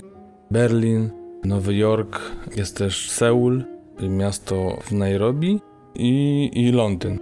[0.51, 1.09] Berlin,
[1.43, 2.21] Nowy Jork,
[2.55, 3.63] jest też Seul,
[4.01, 5.59] miasto w Nairobi
[5.95, 7.19] i, i Londyn.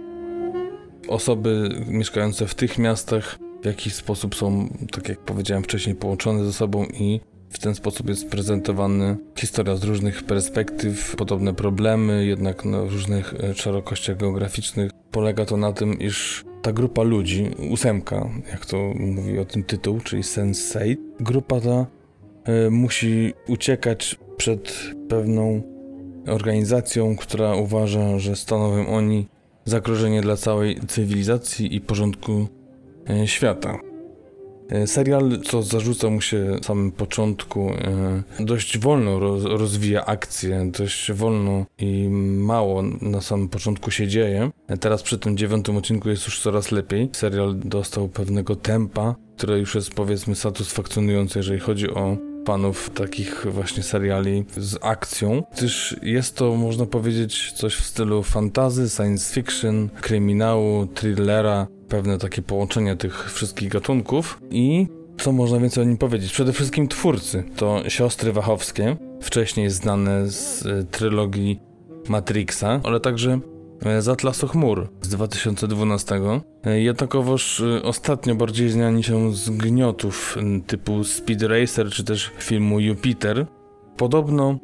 [1.08, 6.52] Osoby mieszkające w tych miastach w jakiś sposób są, tak jak powiedziałem wcześniej, połączone ze
[6.52, 12.80] sobą i w ten sposób jest prezentowany historia z różnych perspektyw, podobne problemy, jednak na
[12.80, 14.90] różnych e, szerokościach geograficznych.
[15.10, 20.00] Polega to na tym, iż ta grupa ludzi, ósemka, jak to mówi o tym tytuł,
[20.00, 21.86] czyli Sensei, grupa ta
[22.70, 25.62] musi uciekać przed pewną
[26.28, 29.28] organizacją, która uważa, że stanowią oni
[29.64, 32.48] zagrożenie dla całej cywilizacji i porządku
[33.10, 33.78] y, świata.
[34.68, 40.70] E, Serial, co zarzuca mu się na samym początku, e, dość wolno roz, rozwija akcję,
[40.78, 42.08] dość wolno i
[42.38, 44.50] mało na samym początku się dzieje.
[44.68, 47.08] E, Teraz przy tym dziewiątym odcinku jest już coraz lepiej.
[47.12, 53.82] Serial dostał pewnego tempa, które już jest powiedzmy satysfakcjonujące, jeżeli chodzi o fanów takich właśnie
[53.82, 60.86] seriali z akcją, gdyż jest to, można powiedzieć, coś w stylu fantazy, science fiction, kryminału,
[60.86, 64.40] thrillera, pewne takie połączenie tych wszystkich gatunków.
[64.50, 64.86] I
[65.18, 66.32] co można więcej o nim powiedzieć?
[66.32, 67.44] Przede wszystkim twórcy.
[67.56, 71.60] To siostry Wachowskie, wcześniej znane z y, trylogii
[72.08, 73.40] Matrixa, ale także
[73.98, 76.20] z Atlasu Chmur z 2012.
[76.64, 82.80] E, Jednakowoż e, ostatnio bardziej znani się z gniotów typu Speed Racer czy też filmu
[82.80, 83.46] Jupiter.
[83.96, 84.58] Podobno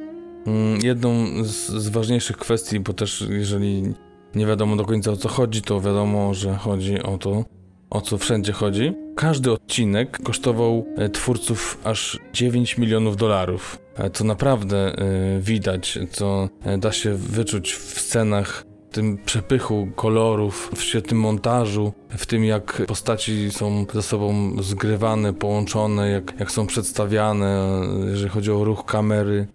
[0.47, 3.95] mm, jedną z, ważniejszych kwestii, bo też jeżeli
[4.35, 7.45] nie wiadomo do końca o co chodzi, to wiadomo, że chodzi o to,
[7.91, 8.93] o co wszędzie chodzi.
[9.17, 13.79] Każdy odcinek kosztował e, twórców aż 9 milionów dolarów.
[13.97, 20.71] E, Co naprawdę e, widać, co e, da się wyczuć w scenach, tym przepychu kolorów,
[20.75, 26.67] w świetnym montażu, w tym jak postaci są ze sobą zgrywane, połączone, jak, jak są
[26.67, 27.81] przedstawiane,
[28.11, 29.47] jeżeli chodzi o ruch kamery,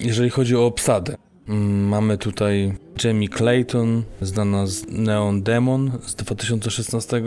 [0.00, 1.16] jeżeli chodzi o obsadę.
[1.48, 2.72] Mm, Mamy tutaj
[3.04, 7.22] Jamie Clayton, znana z Neon Demon z 2016,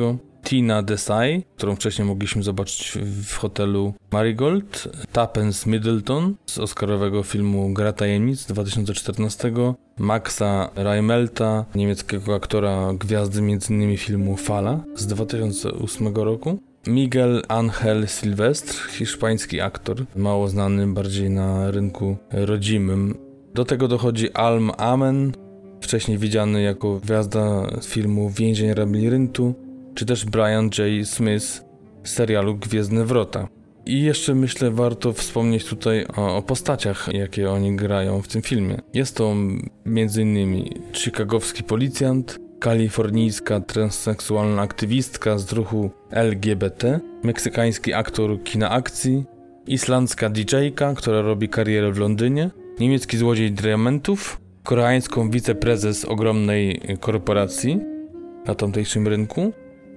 [0.46, 7.94] Tina Desai, którą wcześniej mogliśmy zobaczyć w hotelu Marigold, Tapens Middleton z oscarowego filmu Gra
[7.94, 9.52] Tajemnic z 2014,
[9.98, 13.98] Maxa Reimelta, niemieckiego aktora gwiazdy m.in.
[13.98, 22.18] filmu Fala z 2008 roku, Miguel Angel Silvestre, hiszpański aktor, mało znany bardziej na rynku
[22.32, 23.18] rodzimym.
[23.54, 25.32] Do tego dochodzi Alm Amen,
[25.82, 29.65] wcześniej widziany jako gwiazda filmu Więzień Labiryntu,
[29.96, 31.08] czy też Brian J.
[31.08, 31.66] Smith
[32.04, 33.48] z serialu Gwiezdne Wrota.
[33.86, 38.78] I jeszcze myślę warto wspomnieć tutaj o, o postaciach, jakie oni grają w tym filmie.
[38.94, 39.32] Jest to
[39.86, 40.64] m.in.
[40.94, 49.24] chicagowski policjant, kalifornijska transseksualna aktywistka z ruchu LGBT, meksykański aktor kina akcji,
[49.68, 57.80] islandzka DJ-ka, która robi karierę w Londynie, niemiecki złodziej diamentów, koreańską wiceprezes ogromnej korporacji
[58.46, 59.54] na tamtejszym rynku,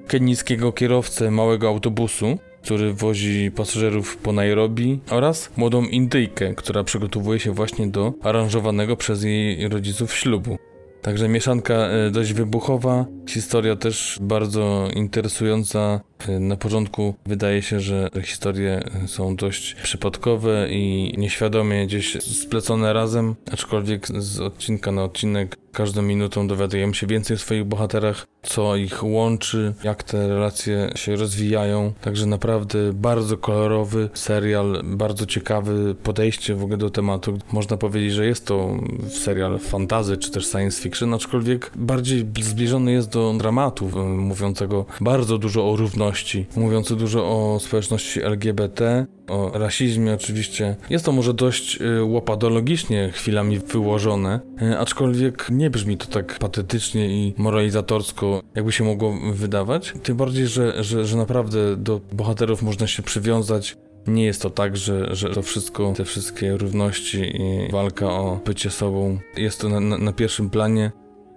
[0.09, 7.53] kenijskiego kierowcę małego autobusu, który wozi pasażerów po Nairobi oraz młodą Indyjkę, która przygotowuje się
[7.53, 10.59] właśnie do aranżowanego przez jej rodziców ślubu.
[11.03, 16.01] Także mieszanka e, dość wybuchowa, historia też bardzo interesująca.
[16.29, 22.92] E, Na początku wydaje się, że historie e, są dość przypadkowe i nieświadomie gdzieś splecone
[22.92, 28.77] razem, aczkolwiek z odcinka na odcinek każdą minutą dowiadujemy się więcej o swoich bohaterach, co
[28.77, 31.93] ich łączy, jak te relacje się rozwijają.
[32.01, 37.38] Także naprawdę bardzo kolorowy serial, bardzo ciekawy podejście w ogóle do tematu.
[37.53, 38.77] Można powiedzieć, że jest to
[39.09, 45.38] serial fantazy czy też science fiction, aczkolwiek bardziej zbliżony jest do dramatu, y, mówiącego bardzo
[45.38, 50.77] dużo o równości, mówiący dużo o społeczności LGBT, o rasizmie oczywiście.
[50.91, 57.09] Jest to może dość y, łopadologicznie chwilami wyłożone, y, aczkolwiek nie brzmi to tak patetycznie
[57.09, 59.95] i moralizatorsko, jakby się mogło wydawać.
[60.03, 63.77] Tym bardziej, że, że, że naprawdę do bohaterów można się przywiązać.
[64.07, 68.71] Nie jest to tak, że, że to wszystko, te wszystkie równości i walka o bycie
[68.71, 70.93] sobą jest to na, na, na pierwszym planie.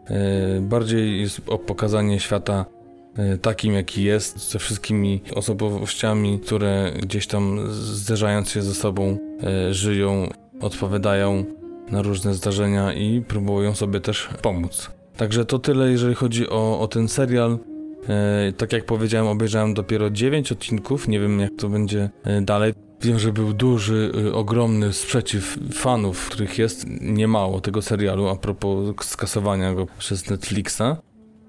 [0.08, 2.66] E, bardziej jest o pokazanie świata
[3.42, 10.30] takim, jaki jest, ze wszystkimi osobowościami, które gdzieś tam zderzając się ze sobą e, żyją,
[10.62, 11.46] odpowiadają
[11.92, 14.92] na różne zdarzenia i próbują sobie też pomóc.
[15.18, 17.58] Także to tyle, jeżeli chodzi o, o ten serial.
[18.10, 21.08] E, tak jak powiedziałem, obejrzałem dopiero 9 odcinków.
[21.08, 22.74] Nie wiem, jak to będzie e, dalej.
[23.02, 29.74] Wiem, że był duży, ogromny sprzeciw fanów, których jest niemało tego serialu a propos skasowania
[29.74, 30.82] go przez Netflixa.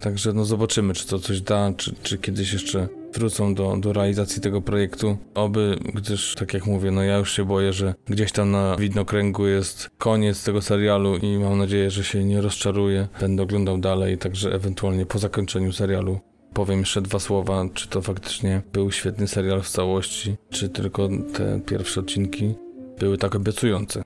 [0.03, 4.43] Także no zobaczymy, czy to coś da, czy, czy kiedyś jeszcze wrócą do, do realizacji
[4.43, 5.17] tego projektu.
[5.35, 9.47] Oby, gdyż tak jak mówię, no ja już się boję, że gdzieś tam na widnokręgu
[9.47, 13.09] jest koniec tego serialu i mam nadzieję, że się nie rozczaruję.
[13.21, 16.21] Będę oglądał dalej, także ewentualnie po zakończeniu serialu
[16.55, 21.61] powiem jeszcze dwa słowa, czy to faktycznie był świetny serial w całości, czy tylko te
[21.67, 22.55] pierwsze odcinki
[22.99, 24.03] były tak obiecujące.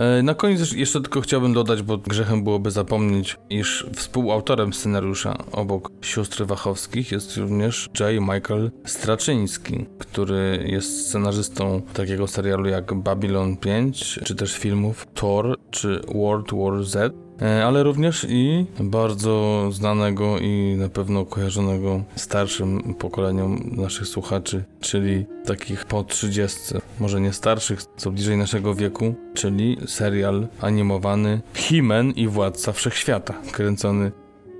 [0.00, 5.90] E, Na koniec jeszcze tylko chciałbym dodać, bo grzechem byłoby zapomnieć, iż współautorem scenariusza obok
[6.02, 8.10] sióstr Wachowskich jest również J.
[8.20, 16.00] Michael Straczyński, który jest scenarzystą takiego serialu jak Babylon 5, czy też filmów Thor czy
[16.14, 17.14] World War Z.
[17.42, 25.26] e, ale również i bardzo znanego i na pewno kojarzonego starszym pokoleniom naszych słuchaczy, czyli
[25.44, 26.58] takich po 30,
[27.00, 34.12] może nie starszych, co bliżej naszego wieku, czyli serial animowany He-Man i Władca Wszechświata, kręcony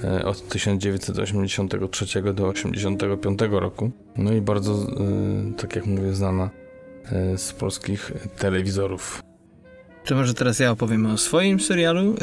[0.05, 3.91] e, od 1983 do 1985 roku.
[4.17, 6.51] No i bardzo, e, tak jak mówię, znana
[7.37, 9.23] z polskich telewizorów.
[10.05, 12.15] To może teraz ja opowiem o swoim serialu,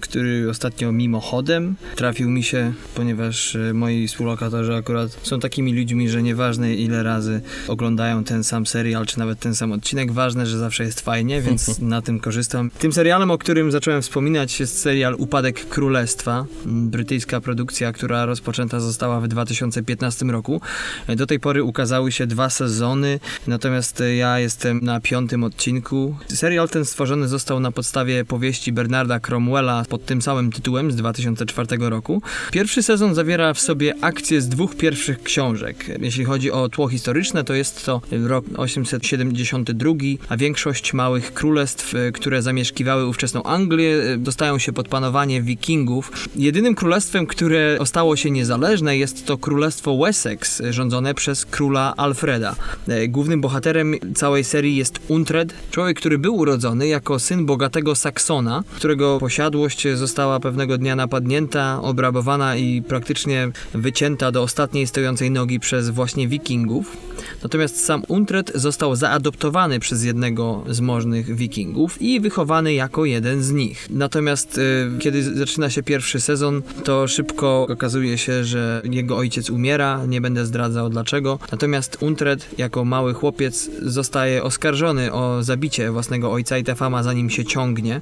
[0.00, 6.22] który ostatnio mimochodem trafił mi się, ponieważ y, moi współlokatorzy akurat są takimi ludźmi, że
[6.22, 10.84] nieważne ile razy oglądają ten sam serial, czy nawet ten sam odcinek, ważne, że zawsze
[10.84, 12.70] jest fajnie, więc na tym korzystam.
[12.78, 19.20] Tym serialem, o którym zacząłem wspominać, jest serial Upadek Królestwa, brytyjska produkcja, która rozpoczęta została
[19.20, 20.60] w 2015 roku.
[21.06, 26.16] E, Do tej pory ukazały się dwa sezony, natomiast e, ja jestem na piątym odcinku.
[26.28, 31.68] Serial ten stworzony został na podstawie powieści Bernarda Cromwella pod tym samym tytułem z 2004
[31.80, 32.22] roku.
[32.52, 35.86] Pierwszy sezon zawiera w sobie akcje z dwóch pierwszych książek.
[36.00, 39.94] Jeśli chodzi o tło historyczne, to jest to rok 872,
[40.28, 46.28] a większość małych królestw, e, które zamieszkiwały ówczesną Anglię, e, dostają się pod panowanie wikingów.
[46.36, 52.56] Jedynym królestwem, które ostało się niezależne jest to królestwo Wessex, rządzone przez króla Alfreda.
[52.88, 58.62] E, Głównym bohaterem całej serii jest Untred, człowiek, który był urodzony jako syn bogatego Saksona,
[58.76, 65.90] którego posiadłość została pewnego dnia napadnięta, obrabowana i praktycznie wycięta do ostatniej stojącej nogi przez
[65.90, 66.96] właśnie wikingów.
[67.42, 73.52] Natomiast sam Untred został zaadoptowany przez jednego z możnych wikingów i wychowany jako jeden z
[73.52, 73.86] nich.
[73.90, 80.06] Natomiast y, kiedy zaczyna się pierwszy sezon, to szybko okazuje się, że jego ojciec umiera,
[80.06, 81.38] nie będę zdradzał dlaczego.
[81.52, 87.12] Natomiast Untred jako mały chłopiec zostaje oskarżony o zabicie własnego ojca i ta fama za
[87.12, 88.00] nim się ciągnie.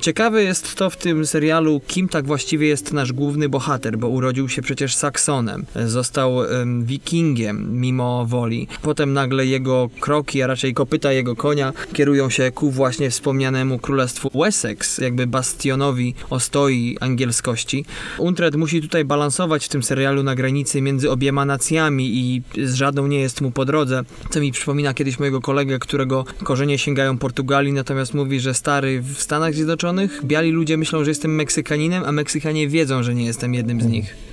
[0.00, 4.48] Ciekawe jest to w tym serialu, kim tak właściwie jest nasz główny bohater, bo urodził
[4.48, 5.66] się przecież Saksonem.
[5.86, 8.68] Został em, wikingiem mimo woli.
[8.82, 14.30] Potem nagle jego kroki, a raczej kopyta jego konia kierują się ku właśnie wspomnianemu królestwu
[14.34, 17.84] Wessex, jakby bastionowi ostoi angielskości.
[18.18, 23.06] Untred musi tutaj balansować w tym serialu na granicy między obiema nacjami i z żadną
[23.06, 27.72] nie jest mu po drodze, co mi przypomina kiedyś mojego kolegę, którego korzenie sięgają Portugalii,
[27.72, 32.68] natomiast mówi, że stary w Stanach Zjednoczonych biali ludzie myślą, że jestem Meksykaninem, a Meksykanie
[32.68, 34.29] wiedzą, że nie jestem jednym z nich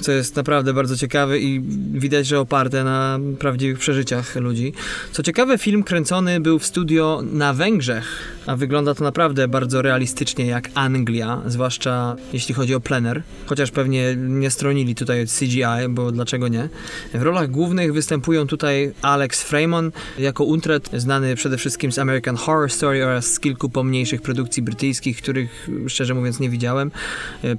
[0.00, 1.60] co jest naprawdę bardzo ciekawe i
[1.92, 4.72] widać, że oparte na prawdziwych przeżyciach ludzi.
[5.12, 8.04] Co ciekawe, film kręcony był w studio na Węgrzech,
[8.46, 14.16] a wygląda to naprawdę bardzo realistycznie jak Anglia, zwłaszcza jeśli chodzi o plener, chociaż pewnie
[14.16, 16.68] nie stronili tutaj od CGI, bo dlaczego nie.
[17.14, 22.70] W rolach głównych występują tutaj Alex Freeman jako Untred, znany przede wszystkim z American Horror
[22.72, 26.90] Story oraz z kilku pomniejszych produkcji brytyjskich, których szczerze mówiąc nie widziałem.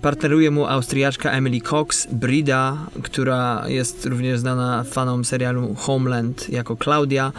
[0.01, 7.31] Partneruje mu Austriaczka Emily Cox, Brida, która jest również znana fanom serialu Homeland jako Claudia,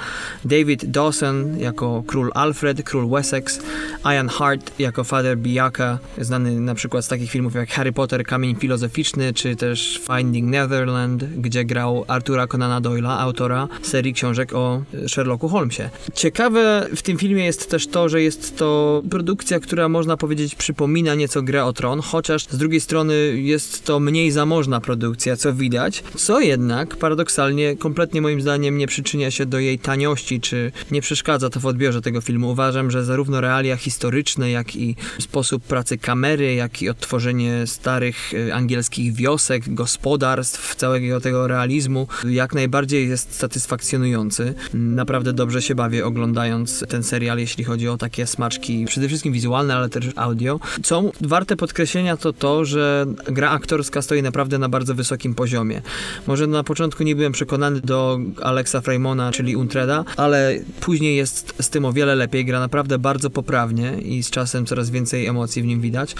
[0.44, 3.60] David Dawson jako król Alfred, król Wessex,
[4.04, 8.56] Ian Hart jako Father Biaka, znany na przykład z takich filmów jak Harry Potter, Kamień
[8.56, 15.48] Filozoficzny, czy też Finding Netherland, gdzie grał Artura Conana Doyle'a, autora serii książek o Sherlocku
[15.48, 15.90] Holmesie.
[16.14, 21.14] Ciekawe w tym filmie jest też to, że jest to produkcja, która można powiedzieć przypomina
[21.14, 26.04] nieco grę o tron, chociaż z drugiej strony jest to mniej zamożna produkcja, co widać,
[26.16, 31.50] co jednak paradoksalnie kompletnie moim zdaniem nie przyczynia się do jej taniości, czy nie przeszkadza
[31.50, 32.50] to w odbiorze tego filmu.
[32.50, 38.54] Uważam, że zarówno realia historyczne, jak i sposób pracy kamery, jak i odtworzenie starych e,
[38.54, 44.54] angielskich wiosek, gospodarstw, całego tego realizmu jak najbardziej jest satysfakcjonujący.
[44.74, 49.76] Naprawdę dobrze się bawię oglądając ten serial, jeśli chodzi o takie smaczki, przede wszystkim wizualne,
[49.76, 50.60] ale też audio.
[50.82, 55.82] Co warte podkreślenia to to, że gra aktorska stoi naprawdę na bardzo wysokim poziomie.
[56.26, 61.70] Może na początku nie byłem przekonany do Alexa Freymana, czyli Untreda, ale później jest z
[61.70, 62.44] tym o wiele lepiej.
[62.44, 66.14] Gra naprawdę bardzo poprawnie i z czasem coraz więcej emocji w nim widać.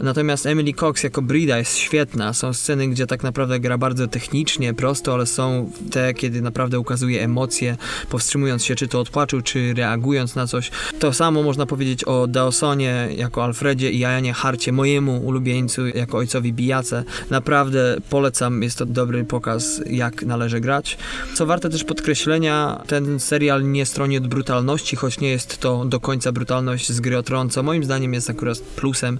[0.00, 2.32] Natomiast Emily Cox jako Brida jest świetna.
[2.32, 7.22] Są sceny, gdzie tak naprawdę gra bardzo technicznie, prosto, ale są te, kiedy naprawdę ukazuje
[7.22, 7.76] emocje,
[8.10, 10.70] powstrzymując się czy to od płaczu, czy reagując na coś.
[10.98, 16.52] To samo można powiedzieć o Dawsonie jako Alfredzie i Janie Harcie, mojemu ulubieńcu jako ojcowi
[16.52, 17.04] Bijace.
[17.30, 20.98] Naprawdę polecam, jest to dobry pokaz, jak należy grać.
[21.34, 26.00] Co warte też podkreślenia, ten serial nie stroni od brutalności, choć nie jest to do
[26.00, 29.18] końca brutalność z gry o Tron, co moim zdaniem jest akurat plusem,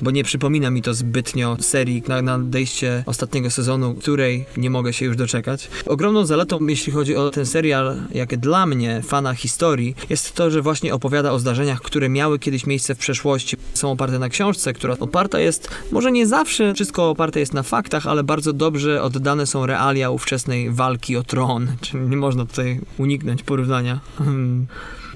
[0.00, 5.04] bo nie przypomina mi to zbytnio serii na nadejście ostatniego sezonu, której nie mogę się
[5.04, 5.68] już doczekać.
[5.86, 10.62] Ogromną zaletą, jeśli chodzi o ten serial, jak dla mnie, fana historii, jest to, że
[10.62, 13.56] właśnie opowiada o zdarzeniach, które miały kiedyś miejsce w przeszłości.
[13.74, 18.06] Są oparte na książce, która oparta jest, może nie zawsze wszystko oparte jest na faktach,
[18.12, 21.68] ale bardzo dobrze oddane są realia ówczesnej walki o tron.
[21.80, 24.00] Czyli nie można tutaj uniknąć porównania.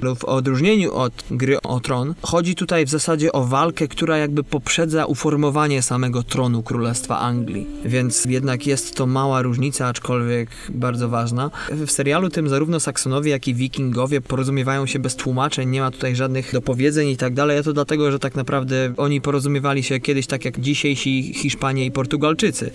[0.03, 5.07] W odróżnieniu od gry o tron, chodzi tutaj w zasadzie o walkę, która jakby poprzedza
[5.07, 7.67] uformowanie samego tronu Królestwa Anglii.
[7.85, 11.51] Więc jednak jest to mała różnica, aczkolwiek bardzo ważna.
[11.71, 16.17] W serialu tym zarówno Saksonowie, jak i Wikingowie porozumiewają się bez tłumaczeń, nie ma tutaj
[16.17, 17.59] żadnych dopowiedzeń i tak dalej.
[17.59, 21.91] A to dlatego, że tak naprawdę oni porozumiewali się kiedyś tak jak dzisiejsi Hiszpanie i
[21.91, 22.71] Portugalczycy.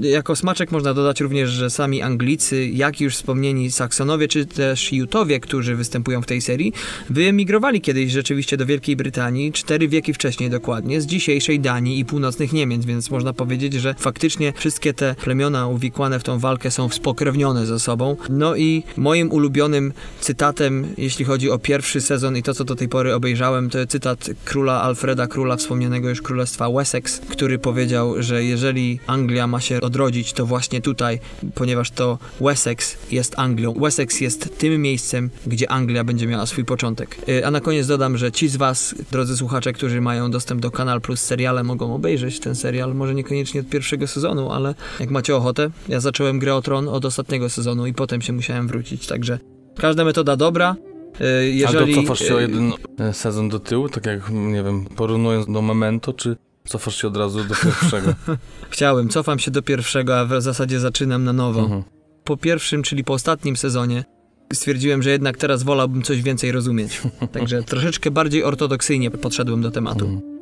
[0.00, 5.40] Jako smaczek można dodać również, że sami Anglicy, jak już wspomnieni Saksonowie, czy też Jutowie,
[5.40, 6.65] którzy występują w tej serii,
[7.10, 12.52] wyemigrowali kiedyś rzeczywiście do Wielkiej Brytanii, cztery wieki wcześniej dokładnie, z dzisiejszej Danii i północnych
[12.52, 17.66] Niemiec, więc można powiedzieć, że faktycznie wszystkie te plemiona uwikłane w tą walkę są spokrewnione
[17.66, 18.16] ze sobą.
[18.30, 22.88] No i moim ulubionym cytatem, jeśli chodzi o pierwszy sezon i to, co do tej
[22.88, 28.98] pory obejrzałem, to cytat króla Alfreda, króla wspomnianego już królestwa Wessex, który powiedział, że jeżeli
[29.06, 31.20] Anglia ma się odrodzić, to właśnie tutaj,
[31.54, 33.74] ponieważ to Wessex jest Anglią.
[33.80, 37.16] Wessex jest tym miejscem, gdzie Anglia będzie miała swój początek.
[37.28, 40.70] Y, A na koniec dodam, że ci z Was, drodzy słuchacze, którzy mają dostęp do
[40.70, 42.94] Kanal Plus seriale, mogą obejrzeć ten serial.
[42.94, 47.04] Może niekoniecznie od pierwszego sezonu, ale jak macie ochotę, ja zacząłem grę o Tron od
[47.04, 49.38] ostatniego sezonu i potem się musiałem wrócić, także
[49.76, 50.76] każda metoda dobra.
[51.20, 54.62] Y, Jeżeli, Ale to cofasz się o jeden e, sezon do tyłu, tak jak, nie
[54.62, 58.14] wiem, porównując do Memento, czy cofasz się od razu do pierwszego?
[58.70, 61.60] Chciałem, cofam się do pierwszego, a w zasadzie zaczynam na nowo.
[61.60, 61.82] Mhm.
[62.24, 64.04] Po pierwszym, czyli po ostatnim sezonie,
[64.52, 67.02] stwierdziłem, że jednak teraz wolałbym coś więcej rozumieć.
[67.32, 70.04] Także troszeczkę bardziej ortodoksyjnie podszedłem do tematu.
[70.04, 70.36] Mhm.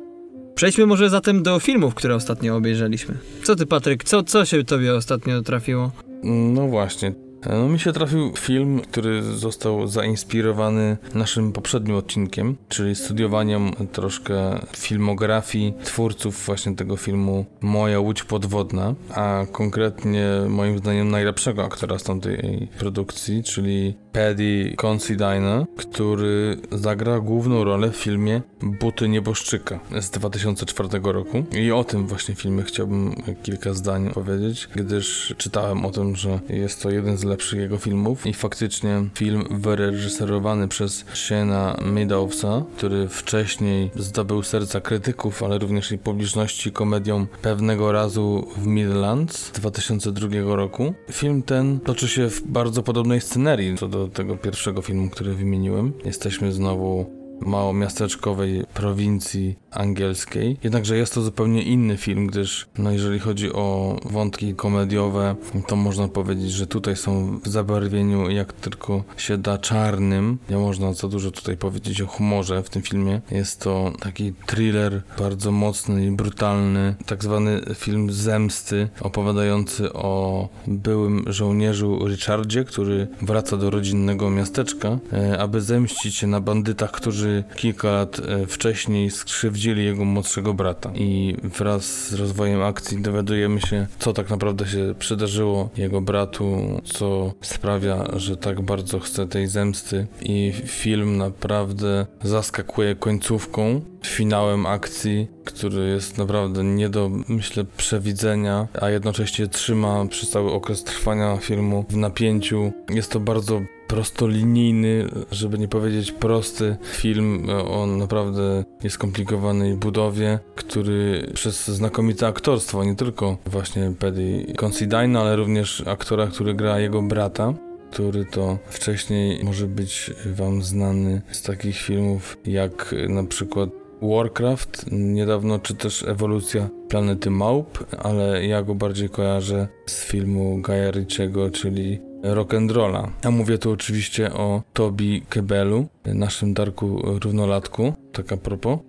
[0.55, 3.17] Przejdźmy może zatem do filmów, które ostatnio obejrzeliśmy.
[3.43, 5.91] Co ty, Patryk, co, co się tobie ostatnio trafiło?
[6.23, 7.24] No właśnie.
[7.49, 15.73] No mi się trafił film, który został zainspirowany naszym poprzednim odcinkiem, czyli studiowaniem troszkę filmografii
[15.83, 22.67] twórców właśnie tego filmu Moja Łódź Podwodna, a konkretnie moim zdaniem najlepszego aktora z tamtej
[22.79, 31.43] produkcji, czyli Paddy Considine, który zagra główną rolę w filmie Buty Nieboszczyka z 2004 roku.
[31.51, 36.83] I o tym właśnie filmie chciałbym kilka zdań powiedzieć, gdyż czytałem o tym, że jest
[36.83, 43.91] to jeden z lepszych jego filmów i faktycznie film wyreżyserowany przez Shana Meadowsa, który wcześniej
[43.95, 50.93] zdobył serca krytyków, ale również i publiczności komedią Pewnego razu w Midlands z 2002 roku.
[51.11, 55.93] Film ten toczy się w bardzo podobnej scenerii co do tego pierwszego filmu, który wymieniłem.
[56.05, 60.57] Jesteśmy znowu mało miasteczkowej prowincji angielskiej.
[60.63, 65.35] Jednakże jest to zupełnie inny film, gdyż no jeżeli chodzi o wątki komediowe,
[65.67, 70.37] to można powiedzieć, że tutaj są w zabarwieniu jak tylko się da czarnym.
[70.49, 73.21] Nie można za dużo tutaj powiedzieć o humorze w tym filmie.
[73.31, 81.23] Jest to taki thriller bardzo mocny i brutalny, tak zwany film zemsty, opowiadający o byłym
[81.27, 87.24] żołnierzu Richardzie, który wraca do rodzinnego miasteczka, e, aby zemścić się na bandytach, którzy
[87.55, 90.91] kilka lat e, wcześniej skrzywdzili jego młodszego brata.
[90.95, 97.33] I wraz z rozwojem akcji dowiadujemy się, co tak naprawdę się przydarzyło jego bratu, co
[97.41, 100.07] sprawia, że tak bardzo chce tej zemsty.
[100.21, 108.89] I film naprawdę zaskakuje końcówką, finałem akcji, który jest naprawdę nie do, myślę, przewidzenia, a
[108.89, 112.71] jednocześnie trzyma przez cały okres trwania filmu w napięciu.
[112.89, 117.49] Jest to bardzo prostolinijny, żeby nie powiedzieć prosty film.
[117.49, 125.83] O naprawdę nieskomplikowanej budowie, który przez znakomite aktorstwo, nie tylko właśnie Paddy Considine, ale również
[125.87, 127.53] aktora, który gra jego brata,
[127.91, 133.69] który to wcześniej może być wam znany z takich filmów jak na przykład
[134.01, 140.91] Warcraft niedawno, czy też ewolucja planety Małp, ale ja go bardziej kojarzę z filmu Gaja
[140.91, 141.99] Ritchiego, czyli
[142.33, 143.09] rock'n'rolla.
[143.23, 148.79] A mówię tu oczywiście o Tobi Kebelu, naszym Darku równolatku, tak a propos.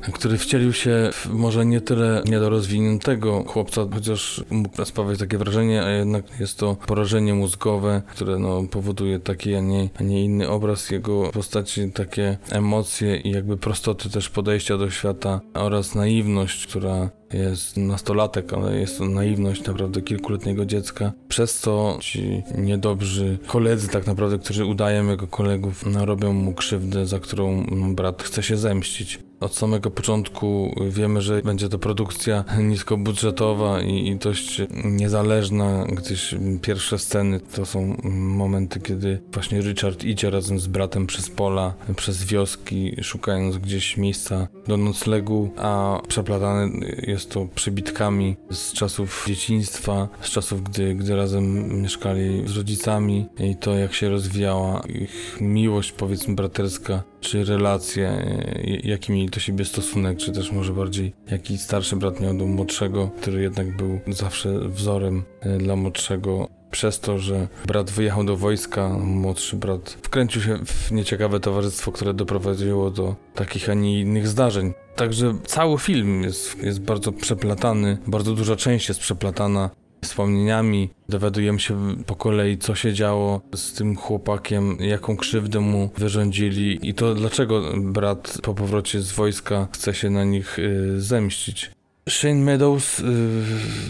[0.00, 5.90] Który wcielił się w może nie tyle niedorozwiniętego chłopca, chociaż mógł sprawiać takie wrażenie, a
[5.90, 10.90] jednak jest to porażenie mózgowe, które no, powoduje taki, a nie, a nie inny obraz
[10.90, 17.76] jego postaci, takie emocje i jakby prostoty też podejścia do świata oraz naiwność, która jest
[17.76, 21.12] nastolatek, ale jest to naiwność naprawdę kilkuletniego dziecka.
[21.28, 27.06] Przez co ci niedobrzy koledzy tak naprawdę, którzy udają jego kolegów, no, robią mu krzywdę,
[27.06, 29.18] za którą no, brat chce się zemścić.
[29.40, 36.98] Od samego początku wiemy, że będzie to produkcja niskobudżetowa i, i dość niezależna, gdyż pierwsze
[36.98, 42.96] sceny to są momenty, kiedy właśnie Richard idzie razem z bratem przez pola, przez wioski,
[43.02, 50.62] szukając gdzieś miejsca do noclegu, a przeplatany jest to przybitkami z czasów dzieciństwa, z czasów,
[50.62, 57.02] gdy, gdy razem mieszkali z rodzicami i to, jak się rozwijała ich miłość, powiedzmy, braterska,
[57.20, 58.36] czy relacje,
[58.84, 63.10] jaki mieli do siebie stosunek, czy też może bardziej jaki starszy brat miał do młodszego,
[63.20, 66.48] który jednak był zawsze wzorem e, dla młodszego.
[66.70, 72.14] Przez to, że brat wyjechał do wojska, młodszy brat wkręcił się w nieciekawe towarzystwo, które
[72.14, 74.72] doprowadziło do takich, a nie innych zdarzeń.
[74.96, 79.70] Także cały film jest, jest bardzo przeplatany, bardzo duża część jest przeplatana
[80.02, 80.90] wspomnieniami.
[81.08, 86.94] Dowiadujemy się po kolei, co się działo z tym chłopakiem, jaką krzywdę mu wyrządzili i
[86.94, 91.70] to dlaczego brat po powrocie z wojska chce się na nich y, zemścić.
[92.08, 93.04] Shane Meadows y,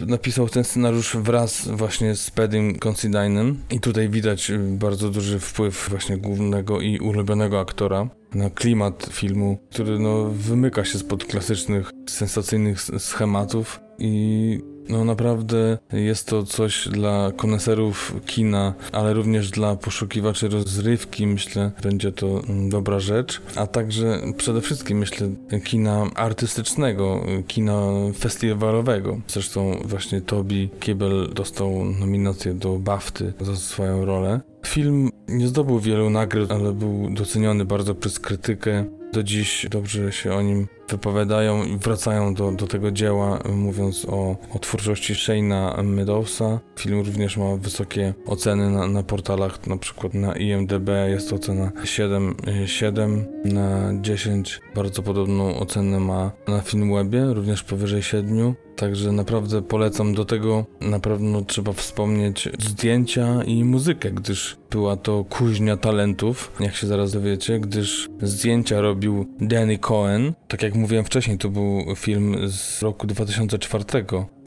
[0.07, 5.87] napisał ten scenariusz wraz właśnie z Pedim Considinem i tutaj widać y, bardzo duży wpływ
[5.91, 12.83] właśnie głównego i ulubionego aktora na klimat filmu, który no, wymyka się spod klasycznych, sensacyjnych
[12.83, 14.61] schematów i
[14.91, 21.27] no naprawdę jest to coś dla koneserów kina, ale również dla poszukiwaczy rozrywki.
[21.27, 23.41] Myślę, będzie to dobra rzecz.
[23.57, 25.29] A także przede wszystkim myślę
[25.65, 27.83] kina artystycznego, kina
[28.19, 29.21] festiwalowego.
[29.29, 34.41] Zresztą właśnie Toby Kibel dostał nominację do BAFTY za swoją rolę.
[34.67, 38.85] Film nie zdobył wielu nagród, ale był doceniony bardzo przez krytykę.
[39.13, 44.37] Do dziś dobrze się o nim wypowiadają i wracają do, do tego dzieła, mówiąc o,
[44.55, 46.61] o twórczości Shane'a Meadowsa.
[46.79, 53.25] Film również ma wysokie oceny na, na portalach, na przykład na IMDB jest ocena 7,7
[53.45, 54.61] na 10.
[54.75, 58.55] Bardzo podobną ocenę ma na Filmwebie, również powyżej 7.
[58.81, 60.65] Także naprawdę polecam do tego.
[60.81, 67.13] Na pewno trzeba wspomnieć zdjęcia i muzykę, gdyż była to kuźnia talentów, jak się zaraz
[67.13, 70.33] dowiecie, gdyż zdjęcia robił Danny Cohen.
[70.49, 73.85] Tak jak mówiłem wcześniej, to był film z roku 2004,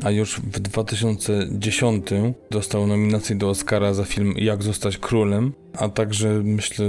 [0.03, 2.07] a już w 2010
[2.51, 6.85] dostał nominację do Oscara za film Jak zostać królem, a także myślę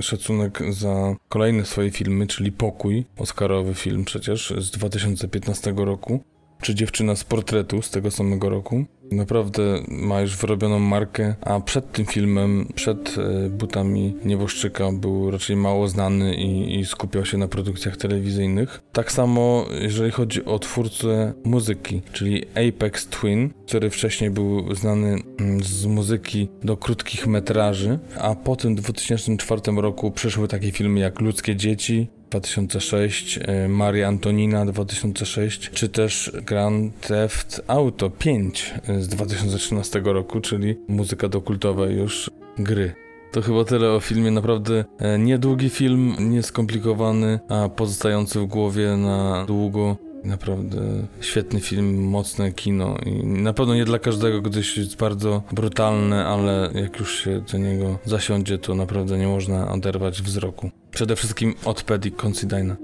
[0.00, 6.20] szacunek za kolejne swoje filmy, czyli Pokój, Oscarowy film przecież z 2015 roku
[6.62, 8.84] czy dziewczyna z portretu z tego samego roku.
[9.12, 15.56] Naprawdę ma już wyrobioną markę, a przed tym filmem, przed e, butami nieboszczyka był raczej
[15.56, 18.82] mało znany i, i, skupiał się na produkcjach telewizyjnych.
[18.92, 25.62] Tak samo jeżeli chodzi o twórcę muzyki, czyli Apex Twin, który wcześniej był znany mm,
[25.62, 31.56] z muzyki do krótkich metraży, a po tym 2004 roku przyszły takie filmy jak Ludzkie
[31.56, 40.00] Dzieci, 2006, e, Maria Antonina 2006, czy też Grand Theft Auto 5 e, z 2013
[40.04, 42.94] roku, czyli muzyka do kultowej już gry.
[43.32, 44.30] To chyba tyle o filmie.
[44.30, 49.96] Naprawdę e, niedługi film, nieskomplikowany, a pozostający w głowie na długo.
[50.24, 50.80] Naprawdę
[51.20, 56.70] świetny film, mocne kino i na pewno nie dla każdego, gdyż jest bardzo brutalne, ale
[56.74, 60.70] jak już się do niego zasiądzie, to naprawdę nie można oderwać wzroku.
[60.90, 62.76] Przede wszystkim od Paddy Considina.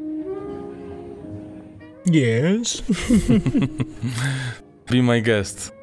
[2.07, 2.83] Yes.
[4.91, 5.74] Be my guest.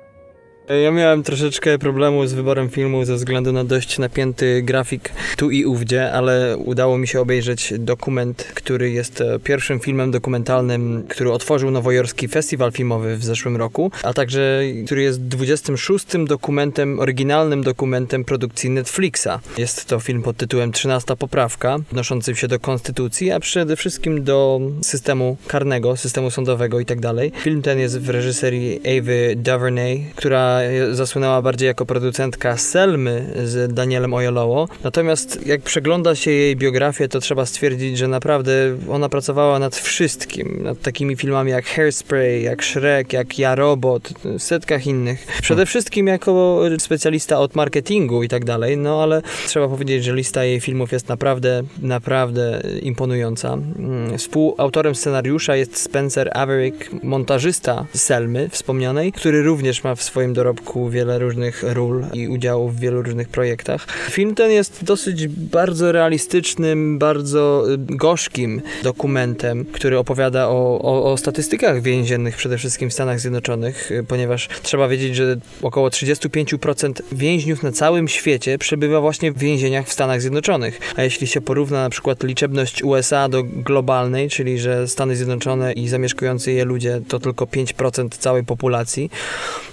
[0.84, 5.66] Ja miałem troszeczkę problemu z wyborem filmu ze względu na dość napięty grafik tu i
[5.66, 11.72] ówdzie, ale udało mi się obejrzeć dokument, który jest e, pierwszym filmem dokumentalnym, który otworzył
[11.72, 18.70] nowojorski festiwal filmowy w zeszłym roku, a także który jest 26 dokumentem, oryginalnym dokumentem produkcji
[18.70, 19.30] Netflixa.
[19.58, 24.60] Jest to film pod tytułem 13 poprawka, odnoszący się do konstytucji, a przede wszystkim do
[24.82, 27.02] systemu karnego, systemu sądowego i tak.
[27.42, 30.61] Film ten jest w reżyserii Avy DuVernay, która
[30.92, 34.68] zasłynęła bardziej jako producentka Selmy z Danielem Oyelowo.
[34.84, 38.52] Natomiast jak przegląda się jej biografię, to trzeba stwierdzić, że naprawdę
[38.90, 40.64] ona pracowała nad wszystkim.
[40.64, 45.28] Nad takimi filmami jak Hairspray, jak Shrek, jak Ja Robot, setkach innych.
[45.42, 50.44] Przede wszystkim jako specjalista od marketingu i tak dalej, no ale trzeba powiedzieć, że lista
[50.44, 53.54] jej filmów jest naprawdę, naprawdę imponująca.
[53.54, 60.41] Mm, współautorem scenariusza jest Spencer Averick, montażysta Selmy wspomnianej, który również ma w swoim dorobku
[60.90, 63.88] wiele różnych ról i udziału w wielu różnych projektach.
[64.10, 71.18] Film ten jest dosyć bardzo realistycznym, bardzo y, gorzkim dokumentem, który opowiada o, o, o
[71.18, 77.64] statystykach więziennych przede wszystkim w Stanach Zjednoczonych, y, ponieważ trzeba wiedzieć, że około 35% więźniów
[77.64, 80.80] na całym świecie przebywa właśnie w więzieniach w Stanach Zjednoczonych.
[80.96, 85.88] A jeśli się porówna na przykład liczebność USA do globalnej, czyli że Stany Zjednoczone i
[85.88, 89.10] zamieszkujący je ludzie to tylko 5% całej populacji,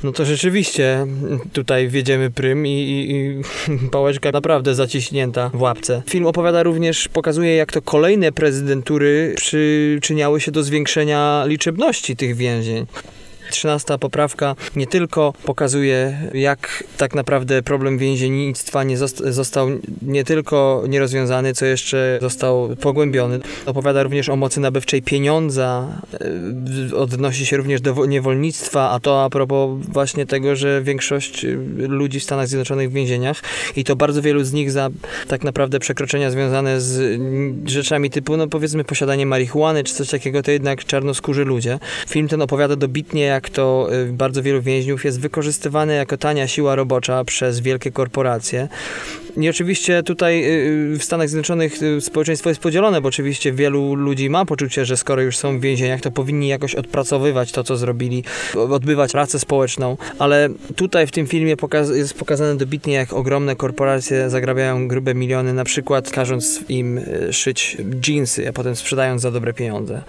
[0.05, 0.58] no to rzeczywiście
[1.53, 3.43] tutaj wiedziemy prym i, i, i
[3.91, 6.03] pałeczka naprawdę zaciśnięta w łapce.
[6.11, 12.87] Film opowiada również, pokazuje jak to kolejne prezydentury przyczyniały się do zwiększenia liczebności tych więzień.
[13.51, 19.69] Trzynasta poprawka nie tylko pokazuje, jak tak naprawdę problem więziennictwa nie został
[20.03, 23.41] nie tylko nierozwiązany, co jeszcze został pogłębiony.
[23.67, 25.89] Opowiada również o mocy nabywczej pieniądza,
[26.93, 31.47] e, odnosi się również do niewolnictwa, a to a propos właśnie tego, że większość
[31.79, 33.43] ludzi w Stanach Zjednoczonych w więzieniach
[33.77, 34.91] i to bardzo wielu z nich za
[35.29, 37.21] tak naprawdę przekroczenia związane z
[37.71, 41.79] rzeczami typu, no powiedzmy posiadanie marihuany czy coś takiego, to jednak czarnoskórzy ludzie.
[42.09, 46.49] Film ten opowiada dobitnie, jak jak to y, bardzo wielu więźniów jest wykorzystywane jako tania
[46.49, 48.69] siła robocza przez wielkie korporacje.
[49.39, 50.45] I oczywiście tutaj
[50.93, 54.97] y, w Stanach Zjednoczonych y, społeczeństwo jest podzielone, bo oczywiście wielu ludzi ma poczucie, że
[54.97, 58.25] skoro już są w więzieniach, to powinni jakoś odpracowywać to, co zrobili,
[58.55, 64.31] odbywać pracę społeczną, ale tutaj w tym filmie pokaz jest pokazane dobitnie, jak ogromne korporacje
[64.31, 67.77] zagrabiają grube miliony, na przykład każąc im szyć
[68.09, 70.03] jeansy, a potem sprzedając za dobre pieniądze.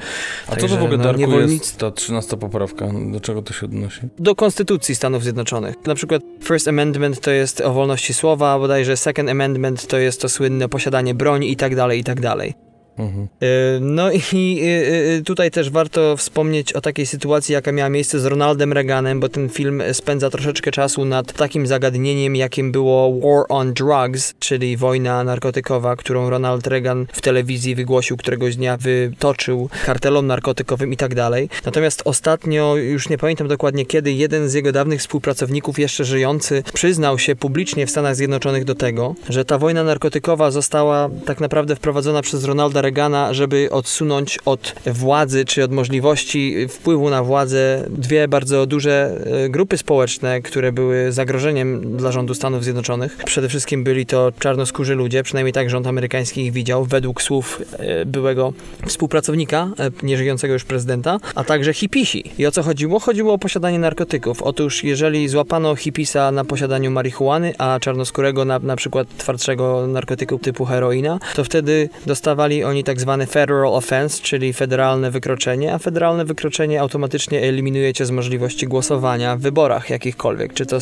[0.47, 1.61] A Także, co to w ogóle, no, Darku, niewolnic...
[1.61, 2.87] jest ta trzynasta poprawka?
[3.11, 4.01] Do czego to się odnosi?
[4.19, 5.75] Do Konstytucji Stanów Zjednoczonych.
[5.85, 10.29] Na przykład First Amendment to jest o wolności słowa, bodajże Second Amendment to jest to
[10.29, 12.68] słynne posiadanie broni i tak dalej, i tak dalej.
[12.99, 13.27] Mhm.
[13.43, 18.19] Y, no i y, y, tutaj też warto wspomnieć o takiej sytuacji, jaka miała miejsce
[18.19, 23.45] z Ronaldem Reaganem, bo ten film spędza troszeczkę czasu nad takim zagadnieniem, jakim było War
[23.49, 30.27] on Drugs, czyli wojna narkotykowa, którą Ronald Reagan w telewizji wygłosił któregoś dnia, wytoczył kartelom
[30.27, 31.49] narkotykowym i tak dalej.
[31.65, 37.19] Natomiast ostatnio, już nie pamiętam dokładnie kiedy, jeden z jego dawnych współpracowników, jeszcze żyjący, przyznał
[37.19, 42.21] się publicznie w Stanach Zjednoczonych do tego, że ta wojna narkotykowa została tak naprawdę wprowadzona
[42.21, 42.88] przez Ronalda Reagana,
[43.31, 49.77] żeby odsunąć od władzy czy od możliwości wpływu na władzę dwie bardzo duże e, grupy
[49.77, 53.17] społeczne, które były zagrożeniem dla rządu Stanów Zjednoczonych.
[53.25, 58.05] Przede wszystkim byli to czarnoskórzy ludzie, przynajmniej tak rząd amerykański ich widział, według słów e,
[58.05, 58.53] byłego
[58.87, 62.23] współpracownika, e, nieżyjącego już prezydenta, a także hipisi.
[62.37, 62.99] I o co chodziło?
[62.99, 64.43] Chodziło o posiadanie narkotyków.
[64.43, 70.65] Otóż jeżeli złapano hipisa na posiadaniu marihuany, a czarnoskórego na, na przykład twardszego narkotyku typu
[70.65, 76.81] heroina, to wtedy dostawali oni tak zwany federal offense, czyli federalne wykroczenie, a federalne wykroczenie
[76.81, 80.79] automatycznie eliminuje cię z możliwości głosowania w wyborach jakichkolwiek, czy to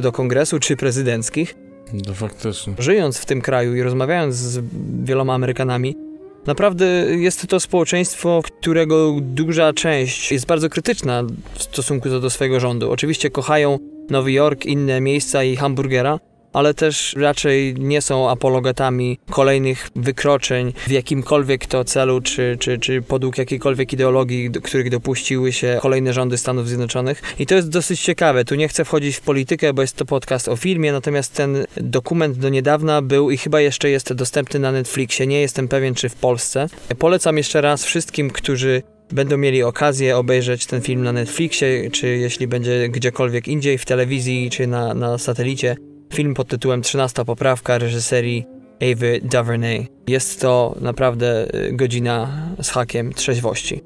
[0.00, 1.54] do kongresu, czy prezydenckich.
[2.06, 2.74] No faktycznie.
[2.78, 4.64] Żyjąc w tym kraju i rozmawiając z
[5.04, 5.96] wieloma Amerykanami,
[6.46, 12.60] Naprawdę jest to społeczeństwo, którego duża część jest bardzo krytyczna w stosunku do, do swojego
[12.60, 12.90] rządu.
[12.90, 13.78] Oczywiście kochają
[14.10, 16.18] Nowy Jork, inne miejsca i hamburgera,
[16.52, 23.02] ale też raczej nie są apologetami kolejnych wykroczeń w jakimkolwiek to celu, czy, czy, czy
[23.02, 27.22] podług jakiejkolwiek ideologii, do których dopuściły się kolejne rządy Stanów Zjednoczonych.
[27.38, 28.44] I to jest dosyć ciekawe.
[28.44, 32.38] Tu nie chcę wchodzić w politykę, bo jest to podcast o filmie, natomiast ten dokument
[32.38, 35.26] do niedawna był i chyba jeszcze jest dostępny na Netflixie.
[35.26, 36.66] Nie jestem pewien, czy w Polsce.
[36.98, 38.82] Polecam jeszcze raz wszystkim, którzy
[39.12, 44.50] będą mieli okazję obejrzeć ten film na Netflixie, czy jeśli będzie gdziekolwiek indziej, w telewizji,
[44.50, 45.76] czy na, na satelicie,
[46.14, 48.46] Film pod tytułem 13 poprawka reżyserii
[48.82, 49.88] Ava DuVernay.
[50.06, 52.28] Jest to naprawdę y, godzina
[52.62, 53.80] z hakiem trzeźwości.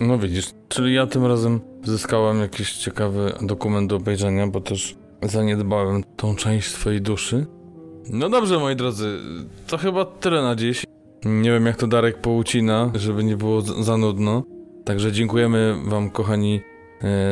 [0.00, 6.04] No widzisz, czyli ja tym razem zyskałem jakiś ciekawy dokument do obejrzenia, bo też zaniedbałem
[6.16, 7.46] tą część swojej duszy.
[8.10, 9.18] No dobrze, moi drodzy,
[9.66, 10.84] to chyba tyle na dziś.
[11.24, 14.42] Nie wiem, jak to Darek poucina, żeby nie było za nudno.
[14.84, 16.60] Także dziękujemy Wam, kochani,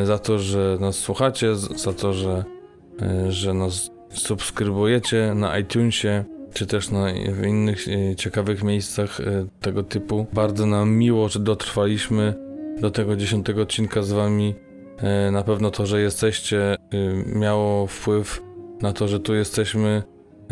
[0.02, 2.44] y, za to, że nas słuchacie, za to, że,
[3.26, 9.46] y, że nas subskrybujecie na iTunesie, czy też na, w innych e, ciekawych miejscach e,
[9.60, 10.26] tego typu.
[10.32, 12.34] Bardzo nam miło, że dotrwaliśmy
[12.80, 14.54] do tego dziesiątego odcinka z wami.
[14.98, 16.76] E, na pewno to, że jesteście
[17.26, 18.42] miało wpływ
[18.82, 20.02] na to, że tu jesteśmy.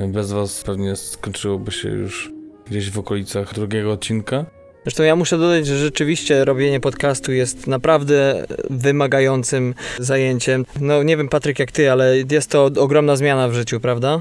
[0.08, 2.32] Bez was pewnie skończyłoby się już
[2.66, 4.46] gdzieś w okolicach drugiego odcinka.
[4.82, 10.64] Zresztą ja muszę dodać, że rzeczywiście robienie podcastu jest naprawdę wymagającym zajęciem.
[10.80, 14.20] No nie wiem Patryk jak ty, ale jest to ogromna zmiana w życiu, prawda?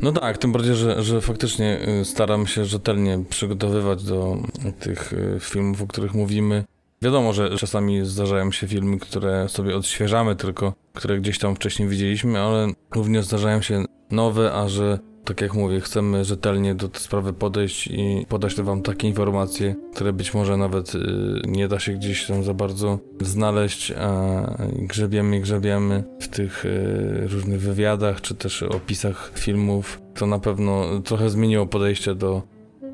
[0.00, 4.36] No tak, tym bardziej, że, że faktycznie y, staram się rzetelnie przygotowywać do
[4.80, 6.64] tych y, filmów, o których mówimy.
[7.02, 12.40] Wiadomo, że czasami zdarzają się filmy, które sobie odświeżamy tylko, które gdzieś tam wcześniej widzieliśmy,
[12.40, 17.32] ale również zdarzają się nowe, a że tak jak mówię, chcemy rzetelnie do tej sprawy
[17.32, 20.98] podejść i podać wam takie informacje, które być może nawet y,
[21.46, 24.40] nie da się gdzieś tam za bardzo znaleźć, a
[24.72, 30.02] grzebiemy, grzebiemy w tych y, różnych wywiadach, czy też opisach filmów.
[30.14, 32.42] To na pewno trochę zmieniło podejście do,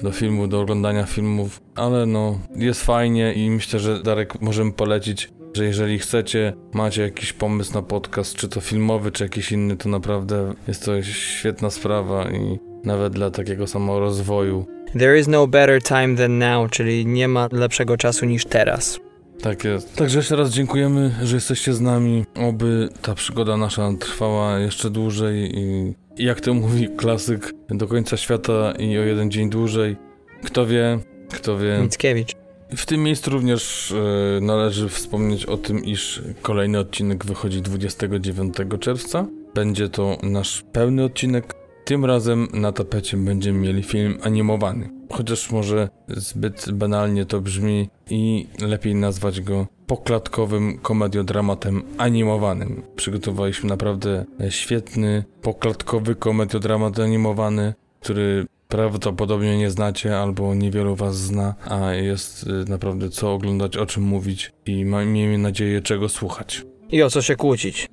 [0.02, 5.64] do do oglądania filmów, ale no, jest fajnie i myślę, że Darek możemy polecić że
[5.64, 10.54] jeżeli chcecie, macie jakiś pomysł na podcast, czy to filmowy, czy jakiś inny, to naprawdę
[10.68, 14.66] jest to świetna sprawa i nawet dla takiego samego rozwoju.
[14.98, 19.00] There is no better time than now, czyli nie ma lepszego czasu niż teraz.
[19.42, 19.96] Tak jest.
[19.96, 22.24] Także jeszcze raz dziękujemy, że jesteście z nami.
[22.34, 28.72] Oby ta przygoda nasza trwała jeszcze dłużej i jak to mówi klasyk, do końca świata
[28.78, 29.96] i o jeden dzień dłużej.
[30.44, 30.98] Kto wie,
[31.32, 31.78] kto wie.
[31.82, 32.39] Mickiewicz.
[32.76, 39.26] W tym miejscu również e, należy wspomnieć o tym, iż kolejny odcinek wychodzi 29 czerwca.
[39.54, 41.54] Będzie to nasz pełny odcinek.
[41.84, 44.90] Tym razem na tapecie będziemy mieli film animowany.
[45.12, 52.82] Chociaż może zbyt banalnie to brzmi i lepiej nazwać go poklatkowym komediodramatem animowanym.
[52.96, 61.92] Przygotowaliśmy naprawdę świetny poklatkowy komediodramat animowany, który prawdopodobnie nie znacie albo niewielu was zna, a
[61.92, 66.64] jest y, naprawdę co oglądać, o czym mówić i miejmy nadzieję czego słuchać.
[66.92, 67.88] I o co się kłócić.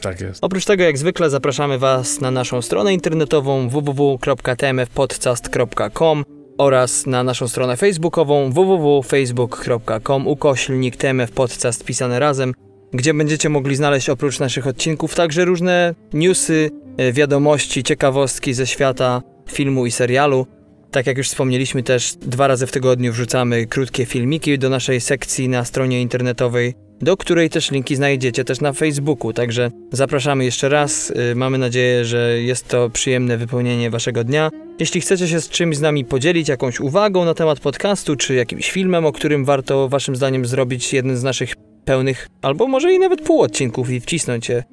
[0.00, 0.44] Tak jest.
[0.44, 6.24] Oprócz tego, jak zwykle, zapraszamy Was na naszą stronę internetową www.tmfpodcast.com
[6.58, 12.54] oraz na naszą stronę facebookową www.facebook.com ukoślnik TMF Podcast pisane razem,
[12.92, 19.22] gdzie będziecie mogli znaleźć oprócz naszych odcinków także różne newsy, e, wiadomości, ciekawostki ze świata
[19.52, 20.46] filmu i serialu.
[20.90, 25.48] Tak jak już wspomnieliśmy też, dwa razy w tygodniu wrzucamy krótkie filmiki do naszej sekcji
[25.48, 31.10] na stronie internetowej, do której też linki znajdziecie też na Facebooku, także zapraszamy jeszcze raz.
[31.10, 34.50] Y, mamy nadzieję, że jest to przyjemne wypełnienie waszego dnia.
[34.78, 38.70] Jeśli chcecie się z czymś z nami podzielić, jakąś uwagą na temat podcastu, czy jakimś
[38.70, 43.20] filmem, o którym warto waszym zdaniem zrobić jeden z naszych pełnych, albo może i nawet
[43.22, 44.64] pół odcinków i wcisnąć je e,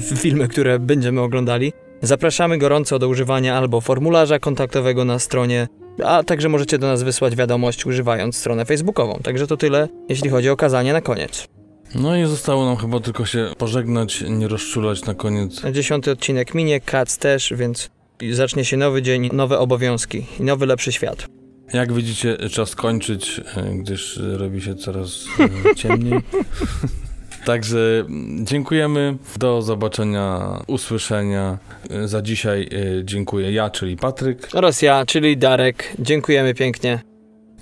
[0.00, 5.68] w filmy, które będziemy oglądali, Zapraszamy gorąco do używania albo formularza kontaktowego na stronie,
[6.04, 9.20] a także możecie do nas wysłać wiadomość używając stronę facebookową.
[9.22, 11.48] Także to tyle, jeśli chodzi o kazanie na koniec.
[11.94, 15.62] No i zostało nam chyba tylko się pożegnać, nie rozczulać na koniec.
[15.72, 17.90] Dziesiąty odcinek minie, Cats też, więc
[18.30, 21.26] zacznie się nowy dzień, nowe obowiązki i nowy, lepszy świat.
[21.72, 25.24] Jak widzicie, czas kończyć, e, gdyż robi się coraz
[25.70, 26.20] e, ciemniej.
[27.44, 28.04] Także
[28.42, 29.16] dziękujemy.
[29.36, 31.58] Do zobaczenia, usłyszenia.
[32.04, 34.48] Za dzisiaj e, dziękuję ja, czyli Patryk.
[34.52, 35.92] Oraz ja, czyli Darek.
[35.98, 37.00] Dziękujemy pięknie.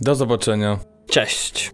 [0.01, 0.79] Do zobaczenia.
[1.11, 1.72] Cześć.